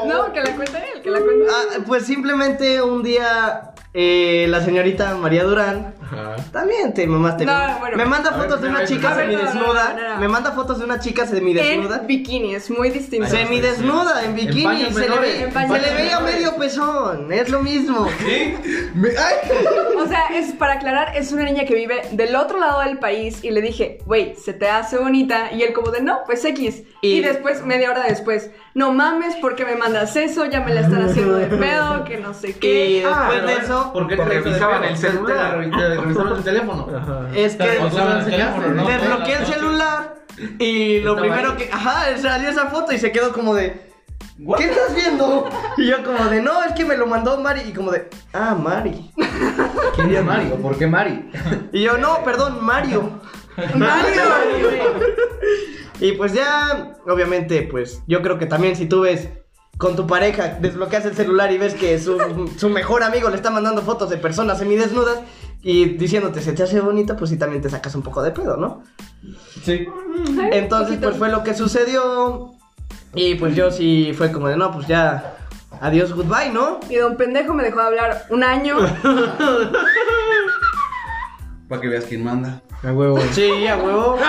[0.07, 1.45] No, que la cuente él, que la cuente.
[1.49, 6.35] Ah, pues simplemente un día eh, la señorita María Durán Ajá.
[6.51, 7.45] también te mamaste.
[7.45, 7.97] No, me, bueno.
[7.97, 10.17] me manda fotos de a una chica semidesnuda.
[10.19, 11.97] Me manda fotos de una chica semidesnuda.
[12.01, 13.27] En bikini, es muy distinto.
[13.27, 17.61] Semidesnuda, en bikini, se, le menores, ve- en se le veía medio pezón, es lo
[17.61, 18.07] mismo.
[18.19, 19.95] ¡Ay!
[19.97, 23.43] O sea, es para aclarar, es una niña que vive del otro lado del país
[23.43, 25.51] y le dije, güey, se te hace bonita.
[25.51, 26.83] Y él como de, no, pues X.
[27.01, 30.45] Y, Y- después, media hora después, no mames, ¿por qué me mandas eso?
[30.45, 33.03] Ya me la están haciendo de pedo, que no sé Y qué.
[33.05, 35.57] después de eso, ¿Por qué Te revisaban el celular.
[36.05, 36.87] Revisaron el teléfono.
[36.95, 37.29] Ajá.
[37.35, 38.87] es que el teléfono, ¿no?
[38.87, 40.15] desbloqueé el celular
[40.59, 41.57] y lo primero ahí.
[41.57, 43.91] que, ajá, salió esa foto y se quedó como de,
[44.57, 45.49] ¿qué estás viendo?
[45.77, 48.55] Y yo como de, no, es que me lo mandó Mari y como de, ah,
[48.55, 49.11] Mari.
[49.95, 51.29] ¿Quién es Mari o por qué Mari?
[51.71, 53.21] Y yo, no, perdón, Mario.
[53.75, 54.23] Mario.
[55.99, 59.29] Y pues ya, obviamente, pues yo creo que también si tú ves
[59.77, 63.49] con tu pareja, desbloqueas el celular y ves que su, su mejor amigo le está
[63.49, 65.19] mandando fotos de personas semidesnudas
[65.67, 68.55] y diciéndote se te hace bonita, pues sí también te sacas un poco de pedo,
[68.55, 68.83] ¿no?
[69.63, 69.87] Sí.
[70.51, 72.51] Entonces, pues fue lo que sucedió.
[73.15, 75.37] Y pues yo sí fue como de, no, pues ya,
[75.81, 76.79] adiós, goodbye, ¿no?
[76.87, 78.77] Y don pendejo me dejó de hablar un año.
[81.67, 82.61] Para que veas quién manda.
[82.83, 83.19] A huevo.
[83.31, 84.19] Sí, a huevo.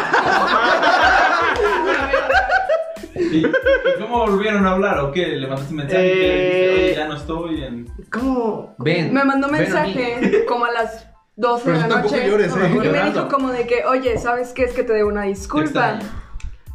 [3.15, 3.43] ¿Y,
[4.01, 5.27] cómo volvieron a hablar o qué?
[5.37, 6.07] ¿Le mandaste un mensaje?
[6.07, 7.93] Eh, que le dijiste, Oye, ya no estoy en...
[8.11, 8.75] ¿Cómo?
[8.79, 9.13] Ven.
[9.13, 12.29] Me mandó un a mensaje como a las 12 de la noche.
[12.29, 12.71] llores, ¿eh?
[12.73, 14.65] Y me dijo como de que, oye, ¿sabes qué?
[14.65, 15.99] Es que te debo una disculpa.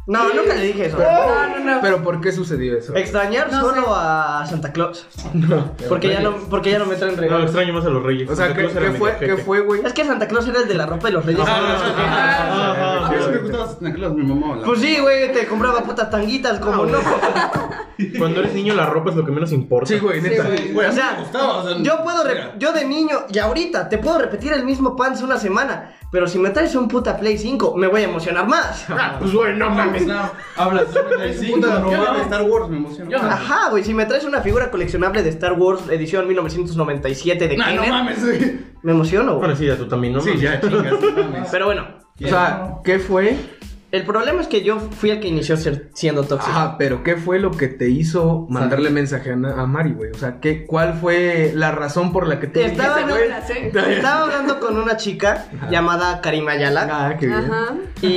[0.04, 0.98] No, nunca le dije eso.
[0.98, 1.80] No, no, no.
[1.80, 2.94] Pero ¿por qué sucedió eso?
[2.96, 3.90] Extrañar No solo sé.
[3.94, 5.06] a Santa Claus.
[5.88, 7.44] Porque ya no, porque ya no me traen No, regalos.
[7.44, 8.28] extraño más a los reyes.
[8.28, 9.26] O sea, Santa ¿qué, Claus era qué mi fue, jefe.
[9.26, 9.80] ¿qué fue, güey?
[9.84, 11.46] Es que Santa Claus era el de la ropa de los reyes.
[11.46, 14.56] A mí sí me gustaba Santa Claus, mi mamá.
[14.56, 16.98] la- Pues sí, güey, te compraba putas tanguitas, como no.
[18.18, 19.86] Cuando eres niño, la ropa es lo que menos importa.
[19.88, 20.44] Sí, güey, neta.
[20.44, 20.72] güey.
[20.72, 21.56] Güey, a O mí sea, me gustaba.
[21.58, 22.54] o sea, yo puedo, re- mira.
[22.58, 26.38] yo de niño y ahorita te puedo repetir el mismo pants una semana, pero si
[26.38, 28.86] me traes un puta Play 5, me voy a emocionar más.
[28.88, 29.91] Ah, pues güey, no mames.
[30.00, 32.22] No, hablas de 95, Puta, no yo de mames.
[32.22, 33.32] Star Wars me emociona.
[33.32, 37.64] Ajá, güey, si me traes una figura coleccionable de Star Wars edición 1997 de No,
[37.64, 38.58] no Kenner, mames, güey.
[38.82, 39.56] me emociono, Bueno, güey.
[39.56, 40.20] sí, ya tú también, ¿no?
[40.20, 40.92] Sí, ya, chingas.
[41.00, 41.48] no mames.
[41.50, 41.86] Pero bueno,
[42.24, 43.36] O sea, ¿qué fue?
[43.92, 46.50] El problema es que yo fui el que inició ser- siendo tóxico.
[46.50, 50.10] Ajá, pero ¿qué fue lo que te hizo mandarle mensaje a, Mari, güey?
[50.10, 53.68] O sea, ¿qué, ¿cuál fue la razón por la que te Estaba no la sé.
[53.74, 56.88] Estaba hablando con una chica llamada Karima Ayala.
[56.90, 57.38] Ah, qué bien.
[57.44, 57.74] Ajá.
[58.00, 58.08] Y,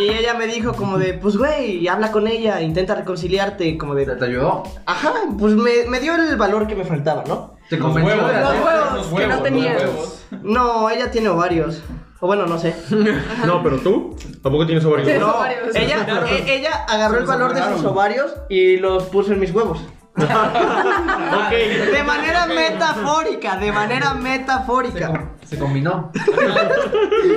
[0.00, 4.06] y ella me dijo como de, pues güey, habla con ella, intenta reconciliarte, como ¿Te,
[4.06, 4.16] de...
[4.16, 4.62] te ayudó?
[4.86, 7.56] Ajá, pues me, me dio el valor que me faltaba, ¿no?
[7.68, 9.82] Te Los convenció huevos, de Los huevos los que huevos, no los tenías.
[9.82, 10.24] huevos.
[10.42, 11.82] No, ella tiene ovarios.
[12.20, 12.74] O bueno, no sé.
[13.46, 15.08] No, pero tú, ¿tampoco tienes ovarios?
[15.08, 15.14] Sí.
[15.18, 15.74] No, ovarios.
[15.74, 19.80] ella, e- ella agarró el valor de sus ovarios y los puso en mis huevos.
[20.18, 21.50] Ok.
[21.92, 25.32] De manera metafórica, de manera metafórica.
[25.44, 26.10] Se combinó.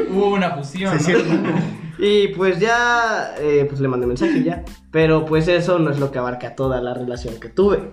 [0.09, 0.97] Hubo una fusión.
[0.97, 1.81] ¿no?
[1.99, 4.63] Y pues ya, eh, pues le mandé mensaje y ya.
[4.91, 7.91] Pero pues eso no es lo que abarca toda la relación que tuve.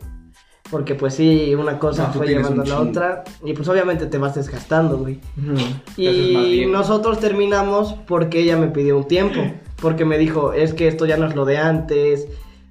[0.70, 3.24] Porque pues sí, una cosa No, fue llevando a la otra.
[3.42, 5.20] Y pues obviamente te vas desgastando, güey.
[5.38, 9.40] haces más Y nosotros terminamos porque ella me pidió un tiempo.
[9.80, 12.26] Porque me dijo, es que esto ya no es lo de antes.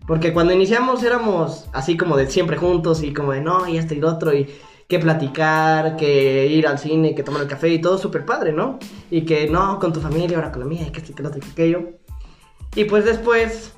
[0.05, 3.93] Porque cuando iniciamos éramos así como de siempre juntos y como de no, y esto
[3.93, 4.33] y lo otro.
[4.33, 4.47] Y
[4.87, 8.79] que platicar, que ir al cine, que tomar el café y todo súper padre, ¿no?
[9.11, 11.23] Y que no, con tu familia, ahora con la mía, y que esto y que
[11.23, 11.89] lo otro y que aquello.
[12.75, 13.73] Y pues después,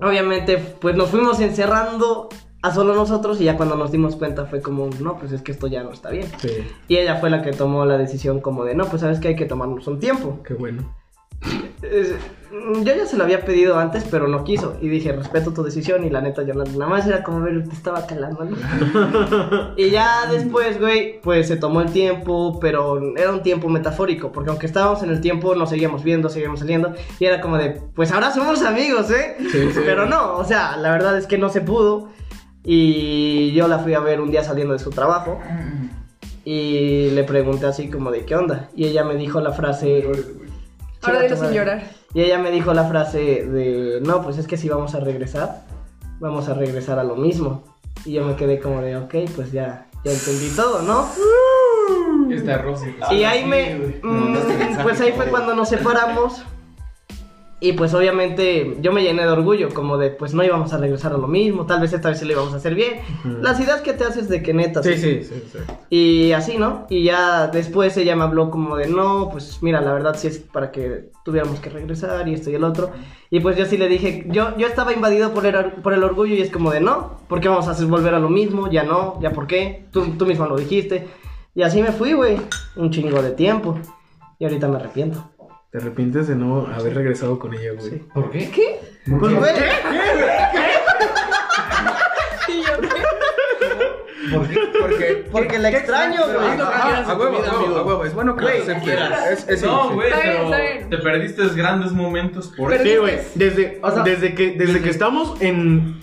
[0.00, 2.28] obviamente, pues nos fuimos encerrando
[2.64, 5.52] a solo nosotros y ya cuando nos dimos cuenta fue como, no, pues es que
[5.52, 6.26] esto ya no está bien.
[6.38, 6.48] Sí,
[6.88, 9.36] Y ella fue la que tomó la decisión como de, no, pues sabes que hay
[9.36, 10.40] que tomarnos un tiempo.
[10.42, 10.82] qué bueno.
[12.82, 14.78] Yo ya se lo había pedido antes, pero no quiso.
[14.80, 16.04] Y dije, respeto tu decisión.
[16.04, 18.56] Y la neta, yo nada más era como ver, te estaba calando, ¿no?
[19.76, 24.32] y ya después, güey, pues se tomó el tiempo, pero era un tiempo metafórico.
[24.32, 26.94] Porque aunque estábamos en el tiempo, nos seguíamos viendo, seguíamos saliendo.
[27.18, 29.36] Y era como de, pues ahora somos amigos, ¿eh?
[29.38, 29.80] Sí, sí.
[29.84, 32.08] Pero no, o sea, la verdad es que no se pudo.
[32.64, 35.38] Y yo la fui a ver un día saliendo de su trabajo.
[36.44, 38.68] Y le pregunté así como de qué onda.
[38.74, 40.04] Y ella me dijo la frase.
[40.04, 40.18] Ahora
[41.00, 41.54] "Chinga dilo sin madre".
[41.54, 41.82] llorar.
[42.14, 45.64] Y ella me dijo la frase de, no, pues es que si vamos a regresar,
[46.20, 47.64] vamos a regresar a lo mismo.
[48.04, 51.08] Y yo me quedé como de, ok, pues ya, ya entendí todo, ¿no?
[52.32, 52.94] Está Rosy.
[53.10, 54.36] Y ahí me, mm,
[54.82, 56.44] pues ahí fue cuando nos separamos.
[57.64, 61.14] Y pues obviamente yo me llené de orgullo, como de, pues no íbamos a regresar
[61.14, 63.00] a lo mismo, tal vez esta vez sí lo íbamos a hacer bien.
[63.40, 64.82] Las ideas que te haces de que neta.
[64.82, 65.58] Sí, sí, sí, sí.
[65.88, 66.86] Y así, ¿no?
[66.90, 70.38] Y ya después ella me habló como de, no, pues mira, la verdad sí es
[70.40, 72.90] para que tuviéramos que regresar y esto y el otro.
[73.30, 76.04] Y pues yo sí le dije, yo, yo estaba invadido por el, or- por el
[76.04, 78.70] orgullo y es como de, no, ¿por qué vamos a hacer volver a lo mismo?
[78.70, 81.08] Ya no, ya por qué, tú, tú misma lo dijiste.
[81.54, 82.36] Y así me fui, güey,
[82.76, 83.78] un chingo de tiempo.
[84.38, 85.30] Y ahorita me arrepiento.
[85.74, 87.90] ¿Te arrepientes de no haber regresado con ella, güey?
[87.90, 88.02] Sí.
[88.14, 88.78] ¿Por qué?
[89.18, 89.52] Pues, güey,
[92.46, 93.02] Y yo, ¿qué?
[94.36, 94.60] ¿Por qué?
[94.80, 95.24] Porque.
[95.32, 96.36] porque la extraño, güey.
[96.60, 98.04] A huevo, a huevo, a huevo.
[98.04, 98.98] Es bueno que lo aceptes.
[99.32, 100.90] Es, es No, güey, Está bien, pero está bien.
[100.90, 102.84] te perdiste grandes momentos por eso.
[102.84, 103.18] Sí, güey.
[103.34, 105.96] Desde, O sea, desde, que, desde que estamos en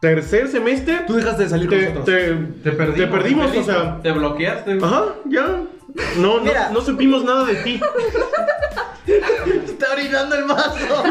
[0.00, 2.04] tercer semestre, Tú dejaste de salir con te, nosotros.
[2.04, 2.34] te,
[2.68, 2.96] Te perdimos.
[2.96, 4.02] te perdimos, o sea.
[4.02, 4.78] Te bloqueaste.
[4.82, 5.62] Ajá, ya.
[6.16, 6.70] No, no, Mira.
[6.70, 7.80] no supimos nada de ti.
[9.06, 11.04] Está orinando el vaso.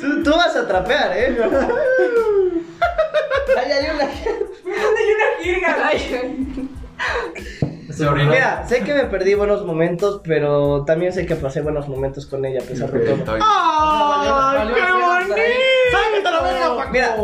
[0.00, 1.36] tú, tú vas a trapear, ¿eh?
[3.58, 4.08] Ay, hay una...
[5.84, 5.98] Ay,
[7.90, 8.30] Se orinó.
[8.30, 12.44] Mira, sé que me perdí buenos momentos, pero también sé que pasé buenos momentos con
[12.44, 13.38] ella, a pesar de todo.
[13.40, 15.34] ¡Ay, qué bonito!
[15.92, 16.90] ¡Sáquete la verga, Paco!
[16.90, 17.16] Mira,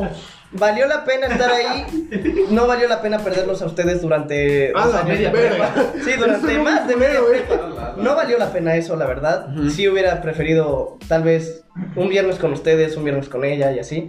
[0.54, 2.46] valió la pena estar ahí.
[2.50, 5.74] No valió la pena perderlos a ustedes durante Ah, la años media prepa.
[6.04, 7.94] Sí, durante más de media prepa.
[7.98, 9.48] No valió la pena eso, la verdad.
[9.70, 11.64] Sí hubiera preferido tal vez
[11.96, 14.06] un viernes con ustedes, un viernes con ella y así.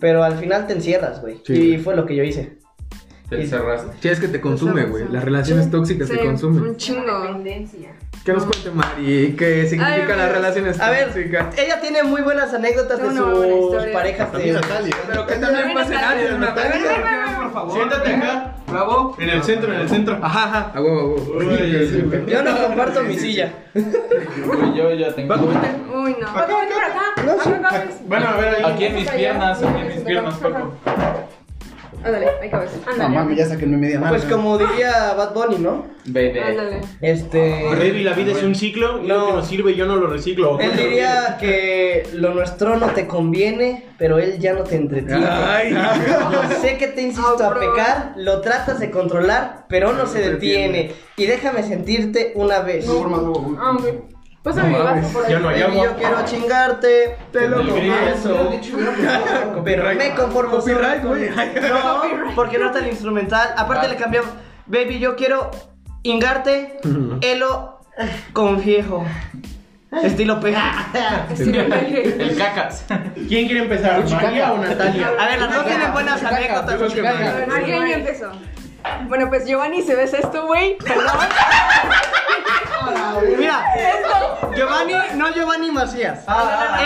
[0.00, 1.40] Pero al final te encierras, güey.
[1.46, 2.58] Sí, y fue lo que yo hice.
[3.28, 3.96] Te encerraste.
[4.00, 5.04] Sí, es que te consume, güey.
[5.10, 6.62] Las relaciones tóxicas sí, te consumen.
[6.62, 7.20] Un chingo.
[7.22, 7.94] Dependencia.
[8.24, 9.34] ¿Qué nos cuente Mari?
[9.36, 11.58] ¿Qué significa Ay, las relaciones A ver, tóxicas?
[11.58, 13.92] ella tiene muy buenas anécdotas de una buena sus historia.
[13.92, 14.60] parejas También de...
[14.60, 14.96] Natalia.
[15.08, 17.38] Pero que también pase nadie, Natalia.
[17.42, 17.72] por favor.
[17.74, 18.52] Siéntate acá.
[18.68, 19.16] Bravo.
[19.18, 20.18] En el centro, en el centro.
[20.22, 20.72] Ajá, ajá.
[20.72, 22.26] A huevo, a huevo.
[22.28, 23.52] Yo no comparto mi silla.
[23.74, 25.34] Güey, Yo ya tengo.
[25.34, 26.32] Uy, no.
[26.32, 27.88] Paco, ven por acá.
[28.06, 28.72] Bueno, a ver ahí.
[28.72, 30.72] Aquí en mis piernas, aquí en mis piernas, Paco.
[32.04, 32.70] Ándale, ahí cabes.
[32.98, 34.12] No mames, ya saquenme media mano.
[34.12, 35.86] Pues como diría Bad Bunny, ¿no?
[36.04, 36.38] Baby.
[36.40, 36.80] Ándale.
[37.00, 37.62] Este...
[37.64, 39.26] Baby, la vida es un ciclo y lo No.
[39.28, 40.58] que nos sirve yo no lo reciclo.
[40.58, 45.24] Él diría que lo nuestro no te conviene, pero él ya no te entretiene.
[45.26, 45.72] Ay,
[46.60, 50.92] Sé que te insisto a pecar, lo tratas de controlar, pero no se detiene.
[51.16, 52.86] Y déjame sentirte una vez.
[52.88, 54.11] Ah, ok.
[54.42, 55.30] Pásame mi vaso por ahí.
[55.30, 55.84] Ya no agua.
[55.84, 58.50] yo quiero chingarte, te lo confieso.
[59.64, 61.30] Me conformo Copyright, güey.
[61.68, 62.02] No,
[62.34, 63.54] porque no está el instrumental.
[63.56, 64.30] Aparte le cambiamos.
[64.66, 65.50] Baby, yo quiero
[66.02, 66.78] ingarte,
[67.20, 67.80] elo
[68.32, 69.04] con viejo.
[70.02, 70.88] Estilo pega.
[71.38, 72.84] El cacas.
[73.28, 74.02] ¿Quién quiere empezar?
[74.10, 75.12] ¿María o Natalia?
[75.20, 76.80] A ver, las dos tienen buenas anécdotas.
[76.80, 78.32] Yo creo que A ver, ¿quién ya empezó?
[79.06, 81.06] Bueno, pues Giovanni, si ves esto, güey, perdón.
[83.38, 83.64] Mira,
[84.54, 86.20] Giovanni, no Giovanni Macías.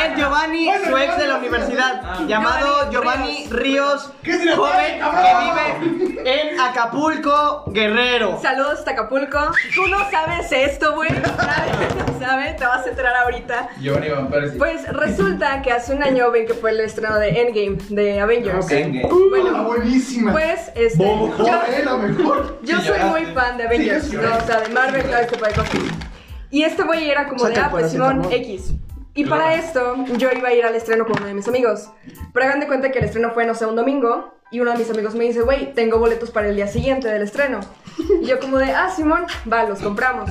[0.04, 4.10] Es Giovanni, su ex de la universidad, llamado Giovanni Ríos,
[4.56, 8.38] joven que vive en Acapulco, Guerrero.
[8.40, 9.38] Saludos hasta Acapulco.
[9.74, 11.10] Tú no sabes esto, güey.
[11.10, 13.68] Nadie lo sabe, te vas a enterar ahorita.
[13.80, 14.58] Giovanni Van Persie.
[14.58, 18.70] Pues resulta que hace un año ven que fue el estreno de Endgame de Avengers.
[18.70, 19.08] Endgame.
[19.30, 20.32] Bueno, buenísima.
[20.32, 21.04] pues este.
[21.04, 22.58] Bobo, yo- la mejor.
[22.62, 24.36] Yo soy muy fan de Avengers, Sí, ¿no?
[24.36, 25.74] o sea, de Marvel, todo este tipo de cosas.
[26.50, 28.26] Y este güey era como de, Saca ah, pues Simón.
[28.30, 28.72] X.
[29.14, 31.88] Y para esto, yo iba a ir al estreno con uno de mis amigos.
[32.34, 34.34] Pero hagan de cuenta que el estreno fue, no sé, un domingo.
[34.50, 37.22] Y uno de mis amigos me dice, güey, tengo boletos para el día siguiente del
[37.22, 37.60] estreno.
[38.22, 40.30] Y yo como de, ah, Simón, va, los compramos.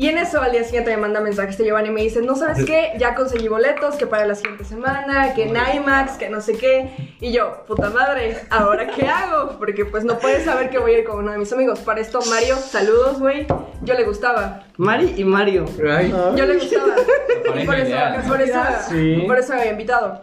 [0.00, 2.34] Y en eso al día siguiente me manda mensaje este Giovanni y me dice, no
[2.34, 6.40] sabes qué, ya conseguí boletos, que para la siguiente semana, que en IMAX, que no
[6.40, 6.88] sé qué.
[7.20, 9.58] Y yo, puta madre, ¿ahora qué hago?
[9.58, 11.80] Porque pues no puedes saber que voy a ir con uno de mis amigos.
[11.80, 13.46] Para esto, Mario, saludos, güey.
[13.82, 14.64] Yo le gustaba.
[14.78, 15.66] Mari y Mario.
[15.86, 16.94] Ay, Yo le gustaba.
[17.60, 19.24] Y por eso, por eso, Sí.
[19.26, 20.22] por eso me había invitado.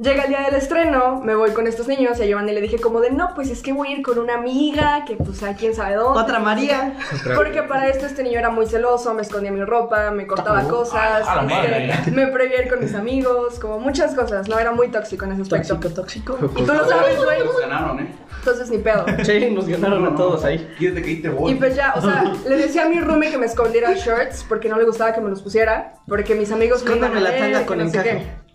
[0.00, 2.78] Llega el día del estreno, me voy con estos niños y a Giovanni le dije
[2.78, 5.54] como de, no, pues es que voy a ir con una amiga, que pues a
[5.56, 6.20] quién sabe dónde.
[6.20, 6.94] Otra María.
[7.34, 11.26] Porque para esto este niño era muy celoso, me escondía mi ropa, me cortaba cosas,
[11.26, 11.90] a la madre.
[11.90, 15.32] este, me prohibía ir con mis amigos, como muchas cosas, no era muy tóxico en
[15.32, 15.74] ese aspecto.
[15.80, 16.38] Tóxico, tóxico.
[16.56, 18.14] Y tú lo sabes, güey, Nos ganaron, ¿eh?
[18.38, 19.04] entonces ni pedo.
[19.24, 20.58] Sí, nos ganaron a todos ahí.
[20.78, 21.54] Quítate que ahí te Y voy.
[21.56, 24.78] pues ya, o sea, le decía a mi roomie que me escondiera shorts porque no
[24.78, 28.46] le gustaba que me los pusiera, porque mis amigos Escóndame la tanga que con encaje.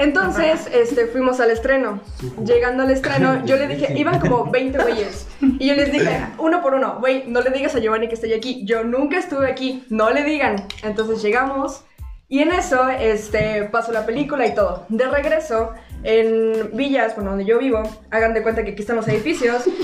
[0.00, 2.00] Entonces, este, fuimos al estreno.
[2.44, 5.26] Llegando al estreno, yo le dije, iban como 20 güeyes.
[5.40, 8.32] Y yo les dije, uno por uno, güey, no le digas a Giovanni que estoy
[8.32, 8.64] aquí.
[8.64, 10.66] Yo nunca estuve aquí, no le digan.
[10.82, 11.84] Entonces llegamos
[12.32, 14.86] y en eso, este, pasó la película y todo.
[14.88, 15.72] De regreso,
[16.04, 17.82] en Villas, bueno, donde yo vivo,
[18.12, 19.64] hagan de cuenta que aquí están los edificios.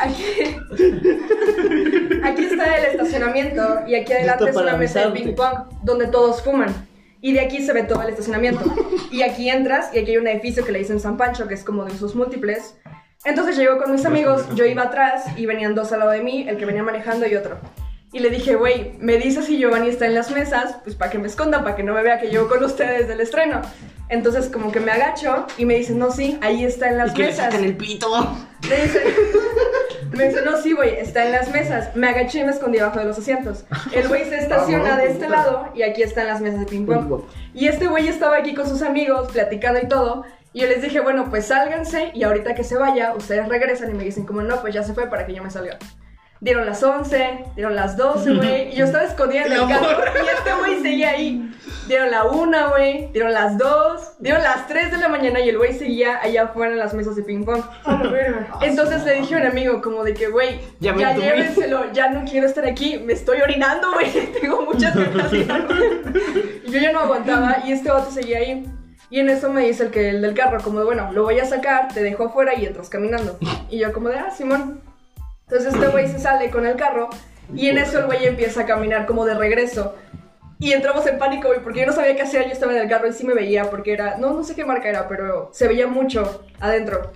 [0.00, 0.24] Aquí,
[2.24, 6.40] aquí está el estacionamiento y aquí adelante es una mesa de ping pong donde todos
[6.42, 6.74] fuman.
[7.20, 8.64] Y de aquí se ve todo el estacionamiento.
[9.10, 11.64] Y aquí entras y aquí hay un edificio que le dicen San Pancho, que es
[11.64, 12.76] como de usos múltiples.
[13.24, 16.48] Entonces llego con mis amigos, yo iba atrás y venían dos al lado de mí,
[16.48, 17.58] el que venía manejando y otro.
[18.12, 21.18] Y le dije, güey, me dices si Giovanni está en las mesas, pues para que
[21.18, 23.62] me esconda, para que no me vea que llevo con ustedes del estreno.
[24.08, 27.14] Entonces como que me agacho y me dicen, no, sí, ahí está en las Y
[27.14, 27.54] que le mesas.
[27.54, 28.08] el pito.
[28.68, 29.00] Me dice,
[30.10, 31.94] me dice, no, sí, güey, está en las mesas.
[31.94, 33.64] Me agaché y me escondí abajo de los asientos.
[33.92, 37.22] El güey se estaciona de este lado y aquí están las mesas de ping pong.
[37.54, 40.24] Y este güey estaba aquí con sus amigos, platicando y todo.
[40.52, 43.94] Y yo les dije, bueno, pues sálganse y ahorita que se vaya, ustedes regresan y
[43.94, 45.78] me dicen, como no, pues ya se fue para que yo me salga.
[46.42, 48.72] Dieron las 11, dieron las 12, güey.
[48.72, 49.88] Y yo estaba escondida en el carro.
[50.24, 51.54] Y este güey seguía ahí.
[51.86, 53.12] Dieron la 1, güey.
[53.12, 54.12] Dieron las 2.
[54.20, 57.14] Dieron las 3 de la mañana y el güey seguía allá afuera en las mesas
[57.14, 57.62] de ping pong.
[58.62, 61.92] Entonces le dije a un amigo, como de que, güey, Ya ya, llévenselo.
[61.92, 62.96] Ya no quiero estar aquí.
[62.96, 64.10] Me estoy orinando, güey.
[64.40, 65.30] Tengo muchas ganas.
[66.64, 67.58] Y yo ya no aguantaba.
[67.66, 68.66] Y este vato seguía ahí.
[69.10, 71.38] Y en eso me dice el que el del carro, como de, bueno, lo voy
[71.38, 73.36] a sacar, te dejo afuera y entras caminando.
[73.68, 74.80] Y yo como de, ah, Simón.
[75.50, 77.10] Entonces este güey se sale con el carro
[77.52, 79.96] y en eso el güey empieza a caminar como de regreso.
[80.60, 82.88] Y entramos en pánico, güey, porque yo no sabía qué hacer, yo estaba en el
[82.88, 85.66] carro y sí me veía, porque era, no, no sé qué marca era, pero se
[85.66, 87.10] veía mucho adentro.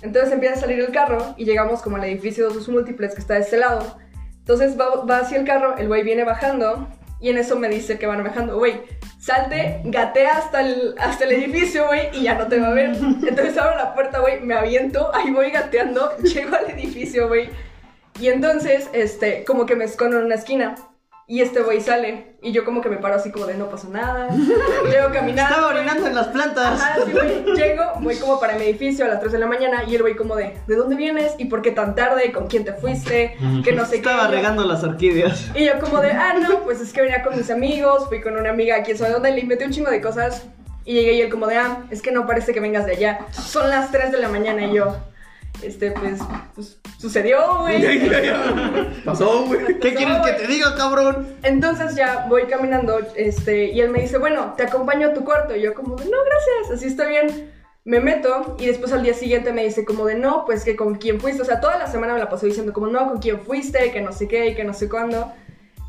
[0.00, 3.20] Entonces empieza a salir el carro y llegamos como al edificio de sus múltiples que
[3.20, 3.98] está de este lado.
[4.38, 6.88] Entonces va, va hacia el carro, el güey viene bajando
[7.20, 8.80] y en eso me dice que van bajando, güey,
[9.18, 12.90] salte, gatea hasta el, hasta el edificio, güey, y ya no te va a ver.
[13.28, 17.50] Entonces abro la puerta, güey, me aviento, ahí voy gateando, llego al edificio, güey.
[18.20, 20.74] Y entonces, este, como que me escondo en una esquina.
[21.26, 22.36] Y este güey sale.
[22.42, 24.28] Y yo como que me paro así como de no pasó nada.
[24.90, 25.54] Llego caminando.
[25.54, 26.80] Estaba orinando en las plantas.
[26.82, 27.44] Ajá, sí, güey.
[27.56, 30.16] Llego, voy como para mi edificio a las 3 de la mañana y el güey
[30.16, 31.32] como de, ¿de dónde vienes?
[31.38, 32.30] ¿Y por qué tan tarde?
[32.30, 33.38] ¿Con quién te fuiste?
[33.64, 34.32] Que no sé Estaba qué.
[34.32, 35.50] Yo- regando las orquídeas.
[35.54, 38.36] Y yo como de, ah, no, pues es que venía con mis amigos, fui con
[38.36, 40.46] una amiga aquí, sabe dónde, le inventé un chingo de cosas.
[40.84, 43.20] Y llegué y él como de, ah, es que no parece que vengas de allá.
[43.32, 44.94] Son las 3 de la mañana y yo,
[45.62, 46.20] este, pues,
[46.54, 48.00] pues sucedió, güey.
[49.04, 49.78] Pasó, güey.
[49.80, 51.26] ¿Qué quieres que te diga, cabrón?
[51.42, 55.56] Entonces ya voy caminando, este, y él me dice, bueno, te acompaño a tu cuarto.
[55.56, 57.52] Y yo como de, no, gracias, así está bien.
[57.86, 60.94] Me meto y después al día siguiente me dice como de, no, pues que con
[60.94, 61.42] quién fuiste.
[61.42, 64.00] O sea, toda la semana me la pasó diciendo como, no, con quién fuiste, que
[64.00, 65.32] no sé qué y que no sé cuándo.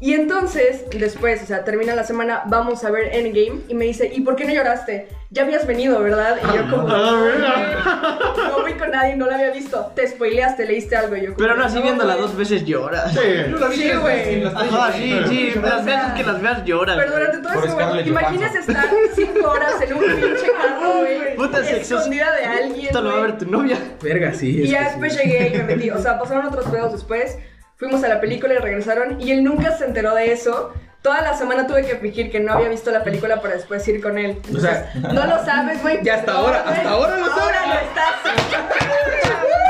[0.01, 4.11] Y entonces, después, o sea, termina la semana, vamos a ver Endgame y me dice,
[4.13, 5.07] ¿y por qué no lloraste?
[5.31, 6.37] Ya habías venido, ¿verdad?
[6.43, 9.91] Y yo como, no, güey, no voy con nadie, no la había visto.
[9.95, 12.27] Te spoileaste, leíste algo y yo como, Pero no, así "No, viéndola güey".
[12.27, 13.13] dos veces lloras.
[13.13, 14.43] Sí, güey.
[14.45, 15.53] Ajá, sí, sí.
[15.61, 16.97] Las veces que las veas lloras.
[16.97, 21.35] Pero durante todo ese momento, imagínese estar cinco horas en un pinche carro, güey.
[21.35, 21.95] Puta sexo.
[21.97, 23.77] Escondida de alguien, Esto lo va a ver tu novia.
[24.01, 24.61] Verga, sí.
[24.61, 25.19] Y ya después sí.
[25.23, 25.89] llegué y me metí.
[25.89, 27.37] O sea, pasaron otros pedos después.
[27.77, 30.73] Fuimos a la película y regresaron y él nunca se enteró de eso.
[31.01, 34.01] Toda la semana tuve que fingir que no había visto la película para después ir
[34.01, 34.41] con él.
[34.55, 35.99] O sea, No lo sabes, güey.
[36.03, 37.67] Y hasta ahora- hasta ahora lo Ahora sabes.
[37.67, 39.55] lo estás.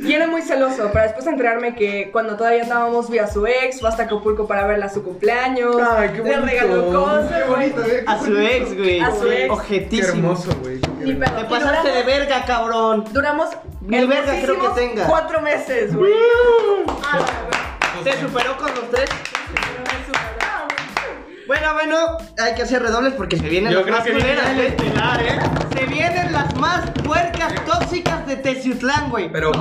[0.00, 3.80] Y era muy celoso, para después enterarme que cuando todavía andábamos vi a su ex,
[3.80, 5.76] fue hasta Acapulco para verla a su cumpleaños.
[5.90, 6.46] Ay, qué Le bonito.
[6.46, 7.72] regaló cosas, güey.
[8.06, 9.00] A su ex, güey.
[9.00, 9.36] A su ex.
[9.44, 10.08] Qué Objetísimo.
[10.32, 10.80] hermoso, güey.
[10.80, 13.04] Te pasaste de verga, cabrón.
[13.12, 13.48] Duramos
[13.80, 15.06] Ni verga creo que tenga.
[15.06, 16.12] cuatro meses, güey.
[17.02, 17.24] Ah,
[18.04, 19.08] Se superó con los tres.
[21.48, 21.96] Bueno, bueno,
[22.36, 24.60] hay que hacer redobles porque se vienen Yo las creo más que viene culeras, el
[24.60, 24.66] ¿eh?
[24.66, 25.38] estelar, ¿eh?
[25.78, 29.32] Se vienen las más puercas tóxicas de Teciutlán, güey.
[29.32, 29.52] Pero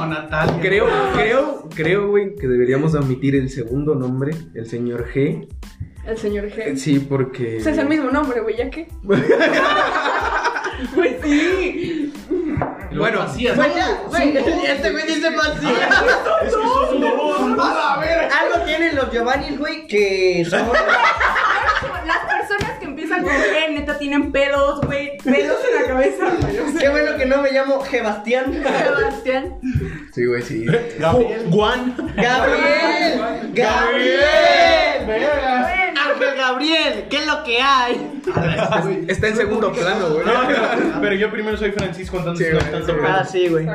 [0.62, 5.48] creo, creo, creo, güey, que deberíamos omitir el segundo nombre, el señor G.
[6.06, 6.76] El señor G.
[6.76, 7.56] Sí, porque.
[7.56, 8.90] Ese es el mismo nombre, güey, ¿ya qué?
[10.94, 12.14] Pues sí.
[12.96, 15.90] Bueno, Güey, güey, este güey dice vacía.
[18.40, 20.68] Algo tienen los Giovanni, güey, que son.
[22.06, 25.18] Las personas que empiezan con G, neta, tienen pedos, güey.
[25.18, 26.26] Pedos en la cabeza.
[26.42, 28.54] güey, Qué bueno que no me llamo Sebastián.
[28.54, 29.58] Sebastián.
[30.14, 30.66] Sí, güey, sí.
[31.52, 31.96] Juan.
[32.16, 33.52] Gabriel.
[33.54, 34.22] Gabriel.
[35.98, 38.22] Ángel Gabriel, ¿qué es lo que hay?
[39.08, 40.26] Está en segundo plano, güey.
[40.26, 40.62] No, pero,
[41.02, 43.08] pero yo primero soy Francisco, entonces Sí, no.
[43.08, 43.68] Ah, sí, güey.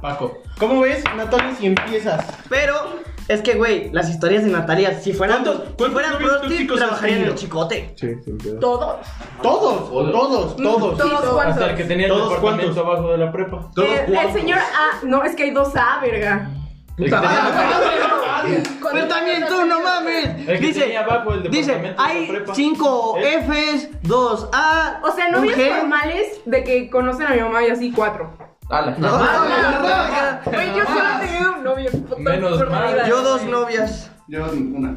[0.00, 0.42] Paco.
[0.58, 2.24] ¿Cómo ves, Natalia, si empiezas?
[2.48, 6.48] Pero es que, güey, las historias de Natalia, si fueran, ¿Cuántos- si fueran novios prosti,
[6.48, 7.94] tóxicos has trabajarían en el chicote.
[7.96, 8.58] Sí, sin pedo.
[8.58, 8.96] Todos.
[9.42, 10.96] Todos, todos, todos.
[10.98, 11.40] Todos cuantos.
[11.46, 12.84] Hasta el que tenía el ¿Todos departamento cuántos?
[12.84, 13.70] abajo de la prepa.
[13.76, 15.04] El, el señor A.
[15.04, 16.50] No, es que hay dos A, verga.
[16.96, 18.62] Puta madre.
[18.92, 20.48] Pero también tú, no mames.
[20.48, 22.54] El que Dice, tenía abajo el dice, departamento de la hay prepa.
[22.54, 23.46] 5 ¿Eh?
[23.46, 25.00] Fs, 2 A.
[25.04, 25.76] O sea, un novios G.
[25.78, 28.32] formales de que conocen a mi mamá y así cuatro.
[28.70, 28.96] Ala.
[29.02, 31.90] Ah, Güey, yo solo he tenido un novio.
[32.18, 33.06] Menos mal.
[33.08, 34.10] Yo dos novias.
[34.26, 34.96] Yo ninguna.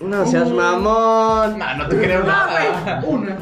[0.00, 1.58] No seas mamón.
[1.58, 3.00] No, no te creo nada.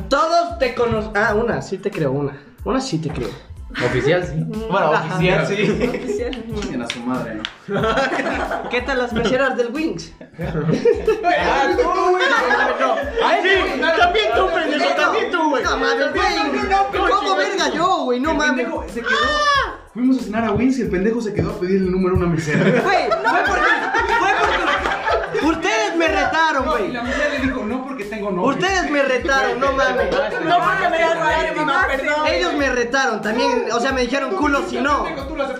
[0.08, 1.12] Todos te conocen.
[1.14, 2.38] Ah, una, sí te creo, una.
[2.64, 3.28] Una sí te creo.
[3.72, 4.34] Oficial, sí.
[4.70, 6.24] Bueno, oficial, sí.
[6.72, 7.36] En a su madre,
[7.68, 7.80] ¿no?
[8.70, 10.12] ¿Qué tal las meseras del Wings?
[10.20, 12.24] Ah, tú, güey.
[13.24, 15.62] Ay, sí, también tú, pendejo, también tú, güey.
[15.64, 17.10] No mames, güey.
[17.10, 18.20] ¿Cómo verga yo, güey?
[18.20, 18.56] No El mames.
[18.64, 19.10] pendejo se quedó.
[19.94, 22.18] Fuimos a cenar a Wins y el pendejo se quedó a pedir el número a
[22.18, 22.62] una mesera.
[22.82, 23.70] Güey, fue porque.
[24.18, 25.46] Fue porque.
[25.46, 26.92] Ustedes me retaron, No, y güey.
[26.92, 28.48] la mesera le dijo, no porque tengo novio.
[28.50, 30.10] Ustedes me retaron, no mames.
[30.10, 32.26] No porque me das lástima, perdón.
[32.26, 35.04] Ellos me retaron también, o sea, me dijeron culo si no.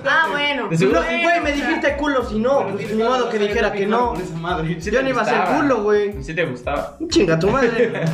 [0.07, 0.63] Ah, bueno.
[0.71, 2.67] No, güey, me dijiste culo si no.
[2.73, 4.15] Pues ni modo que dijera que no.
[4.15, 4.91] Esa.
[4.91, 6.23] Yo no iba a ser culo, güey.
[6.23, 6.97] Sí te gustaba.
[7.09, 8.05] Chinga tu madre.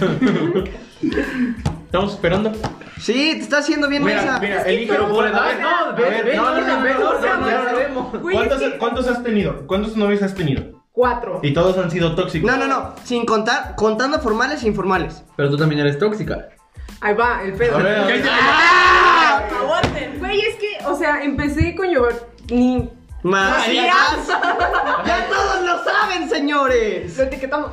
[1.86, 2.52] Estamos esperando.
[3.00, 4.38] Sí, te está haciendo bien Mira, mensa.
[4.40, 4.92] mira, elige.
[4.96, 8.20] A ver, No, a ver, no, no, no, no.
[8.20, 9.66] Güey, ¿Cuántos, es que- ¿Cuántos has tenido?
[9.66, 10.82] ¿Cuántos novios has tenido?
[10.96, 11.40] Cuatro.
[11.42, 12.50] Y todos han sido tóxicos.
[12.50, 12.94] No, no, no.
[13.04, 15.22] Sin contar, contando formales e informales.
[15.36, 16.48] Pero tú también eres tóxica.
[17.02, 17.76] Ahí va, el pedo.
[17.76, 18.24] A ver, a ver.
[19.60, 20.18] Aguanten.
[20.18, 22.90] Güey, es que, o sea, empecé con Giovanni.
[23.22, 23.92] María.
[25.04, 27.14] Ya todos lo saben, señores.
[27.18, 27.72] Lo etiquetamos.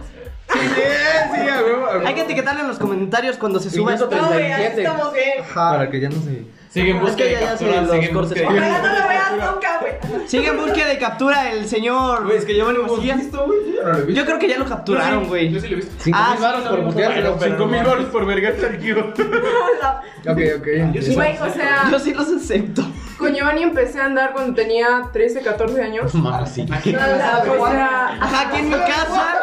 [0.54, 2.08] Sí, sí, a huevo, a huevo.
[2.08, 4.10] Hay que etiquetarle en los comentarios cuando se suba esto.
[4.12, 5.42] No, güey, estamos bien.
[5.42, 5.72] Ajá.
[5.72, 6.46] Para que ya no se.
[6.74, 8.30] Sigue en Es busca que de ya- ya captura, sigue en cortes.
[8.44, 10.28] busca de Ojalá no lo veas nunca, güey.
[10.28, 12.24] Sigue en búsqueda y captura el señor.
[12.26, 14.14] Güey, es que yo me lo hemos visto, güey.
[14.16, 15.52] Yo creo que ya lo capturaron, güey.
[15.52, 15.94] Yo sí lo he visto.
[16.00, 17.36] Cinco Ah, mil sí, baros por muteárselo.
[17.36, 19.00] Bueno, 5 mil baros por vergar Sergio.
[19.08, 20.68] Ok, ok.
[20.68, 21.14] entiendo.
[21.14, 22.82] Güey, o sea, Yo sí los acepto.
[23.20, 26.14] con Giovanni empecé a andar cuando tenía 13, 14 años.
[26.16, 26.80] Mamacita.
[26.80, 29.36] O sea, Ajá, aquí en mi casa,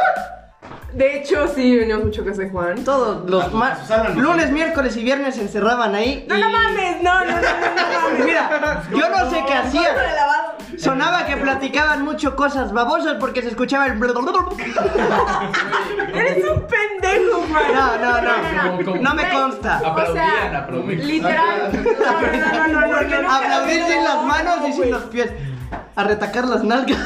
[0.93, 2.84] de hecho, sí, veníamos mucho a casa de Juan.
[2.84, 3.78] todos los ma-
[4.16, 6.24] lunes, miércoles y viernes se encerraban ahí.
[6.28, 8.24] No, y- no mames, no, no, no, no, no mames.
[8.24, 9.97] Mira, yo no sé qué Con el hacían.
[10.16, 10.51] lavado.
[10.78, 13.93] Sonaba que platicaban mucho cosas babosas porque se escuchaba el.
[16.14, 17.74] Eres un pendejo, güey.
[17.74, 19.01] No, no, no.
[19.01, 19.78] No me consta.
[19.84, 21.07] Aplaudían, aplaudían.
[21.07, 21.70] Literal.
[22.01, 23.30] No, no, no, no, no, porque no.
[23.32, 25.30] Aplaudir sin las manos y sin los pies.
[25.97, 26.99] A retacar las nalgas.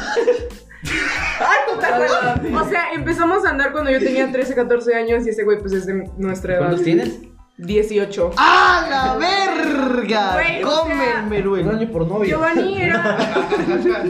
[2.55, 5.73] O sea, empezamos a andar cuando yo tenía 13, 14 años y ese güey, pues
[5.73, 6.61] es de nuestra edad.
[6.61, 7.19] ¿Cuántos tienes?
[7.57, 8.31] 18.
[8.37, 10.33] ¡Ah, la verga!
[10.33, 10.81] Güey, o sea,
[11.23, 11.63] Cómenme, Un güey.
[11.69, 12.25] año por novio.
[12.37, 13.17] Giovanni era.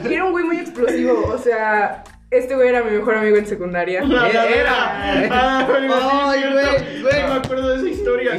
[0.10, 1.26] Era un güey muy explosivo.
[1.32, 4.02] O sea, este güey era mi mejor amigo en secundaria.
[4.04, 5.28] Era.
[5.32, 6.86] Ah, güey, Ay, güey, cierto.
[7.02, 7.14] güey.
[7.14, 8.32] Sí, me acuerdo de esa historia.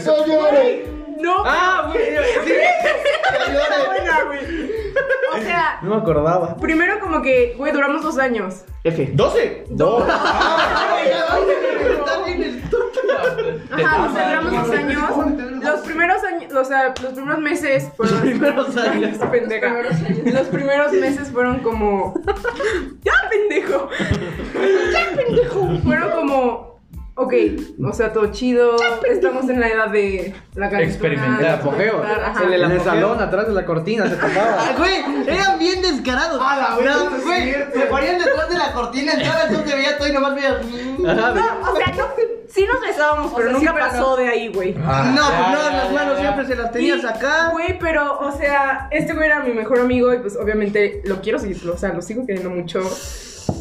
[1.20, 2.04] No, Ah, güey.
[2.44, 2.52] sí.
[2.52, 4.40] está buena, güey.
[5.36, 6.56] O sea, No me acordaba.
[6.56, 8.64] primero como que, güey, duramos dos años.
[8.84, 9.10] F.
[9.12, 9.64] 12.
[9.70, 10.04] Dos.
[12.26, 13.16] Estúpido.
[13.72, 15.62] Ajá, nos celebramos dos años.
[15.62, 18.14] Los primeros años, o sea, los primeros meses fueron.
[18.14, 19.18] Los primeros años.
[19.30, 19.74] pendeja.
[20.32, 22.14] Los primeros meses fueron como.
[23.02, 23.88] ¡Ya, pendejo!
[24.92, 25.68] ¡Ya, pendejo!
[25.84, 26.75] Fueron como.
[27.18, 27.32] Ok,
[27.82, 28.76] o sea, todo chido.
[29.10, 31.40] Estamos en la edad de la calentura, Experimentar.
[31.40, 32.02] de apogeo.
[32.02, 32.44] Ajá.
[32.44, 34.56] En el salón, atrás de la cortina, se tapaba.
[34.58, 34.96] Ah, güey,
[35.26, 36.38] eran bien descarados.
[36.44, 39.96] A la verga, No, güey, se ponían detrás de la cortina, entraba, entonces te veía
[39.96, 40.62] todo y nomás veías.
[40.62, 41.02] mm.
[41.02, 41.16] No, o
[41.76, 42.04] sea, no,
[42.48, 44.16] sí nos besábamos, pero sea, sí, nunca pero pasó no.
[44.16, 44.74] de ahí, güey.
[44.74, 46.20] No, pues no, ya, las ya, manos ya.
[46.20, 47.48] siempre se las tenías Y, acá.
[47.52, 51.38] Güey, pero, o sea, este güey era mi mejor amigo y pues obviamente lo quiero
[51.38, 52.80] seguir, o sea, lo sigo queriendo mucho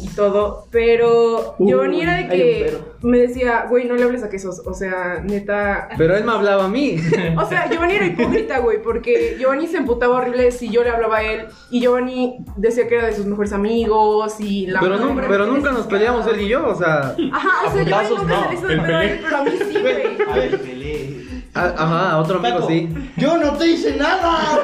[0.06, 4.28] y todo, pero Uy, Giovanni era de que me decía, güey, no le hables a
[4.30, 5.88] quesos, o sea, neta...
[5.98, 6.96] Pero él me hablaba a mí.
[7.36, 11.18] O sea, Giovanni era hipócrita, güey, porque Giovanni se emputaba horrible si yo le hablaba
[11.18, 15.26] a él y Giovanni decía que era de sus mejores amigos y la Pero, madre,
[15.28, 17.14] pero nunca nos peleamos él y yo, o sea.
[17.32, 19.50] Ajá, o sea, Giovanni nunca no, se le hizo de a él, pero a mí
[19.50, 21.42] sí, güey.
[21.54, 22.88] a- Ajá, otro amigo Paco, sí.
[23.16, 24.60] Yo no te hice nada.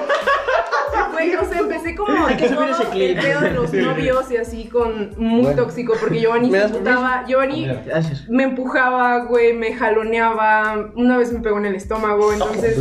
[1.24, 3.18] Güey, o sea, empecé como Hay que todo subir ese clip.
[3.18, 5.62] el pedo de los novios y así con muy Bueno.
[5.62, 8.28] tóxico porque Giovanni ¿Me se emputaba, Giovanni Gracias.
[8.28, 12.78] me empujaba, güey, me jaloneaba, una vez me pegó en el estómago, entonces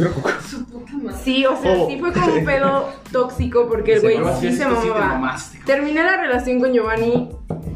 [1.23, 1.87] sí, o sea, Oh.
[1.89, 5.35] sí fue como un pedo tóxico porque el güey sí se mamaba.
[5.65, 7.29] Terminé la relación con Giovanni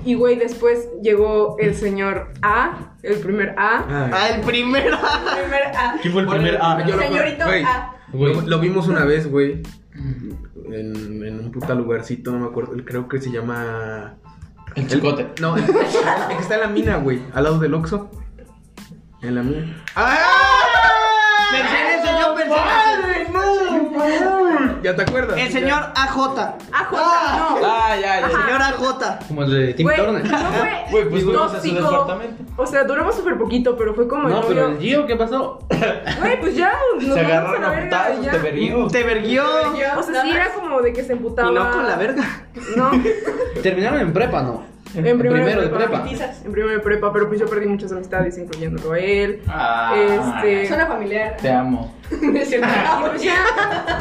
[0.05, 3.85] y güey, después llegó el señor A, el primer A.
[4.11, 4.97] Ah, el primero.
[4.97, 5.95] El primer A.
[6.01, 6.85] ¿Quién fue el primer A?
[6.85, 7.95] Señorito A.
[8.13, 9.61] Lo, lo vimos una vez, güey.
[9.95, 12.73] En, en un puta lugarcito, no me acuerdo.
[12.85, 14.15] Creo que se llama.
[14.75, 15.31] El chicote.
[15.41, 17.21] No, el, el que está en la mina, güey.
[17.33, 18.11] Al lado del Oxxo.
[19.21, 19.83] En la mina.
[21.51, 22.55] Persigue, señor, persigue.
[24.85, 25.35] ¿Ya te acuerdas?
[25.39, 26.17] El señor AJ.
[26.71, 26.99] AJ, no.
[27.65, 28.27] Ah, ya, ya.
[28.29, 29.27] Señor AJ.
[29.27, 30.29] Como el de Tim Güey, Turner.
[30.29, 32.43] no fue Güey, pues fuimos a su departamento.
[32.55, 35.57] O sea, duramos súper poquito, pero fue como el No, pero el Gio, ¿qué pasó?
[36.19, 36.71] Güey, pues ya,
[37.01, 38.31] nos Se agarraron la a verga, putazos, ya.
[38.33, 38.87] te verguió.
[38.87, 39.43] Te verguió.
[39.97, 41.49] O sea, sí era como de que se emputaba.
[41.49, 42.23] Y no con la verga.
[42.75, 42.91] No,
[43.63, 44.74] Terminaron en prepa, ¿no?
[44.97, 46.03] En primero, primero de prepa.
[46.03, 46.31] prepa.
[46.45, 49.41] En primero de prepa, pero pues yo perdí muchas amistades, incluyéndolo a él.
[49.47, 50.67] Ah, Este.
[50.67, 51.37] Suena familiar.
[51.41, 51.93] Te amo.
[52.11, 52.49] Y pues
[53.23, 53.35] ya,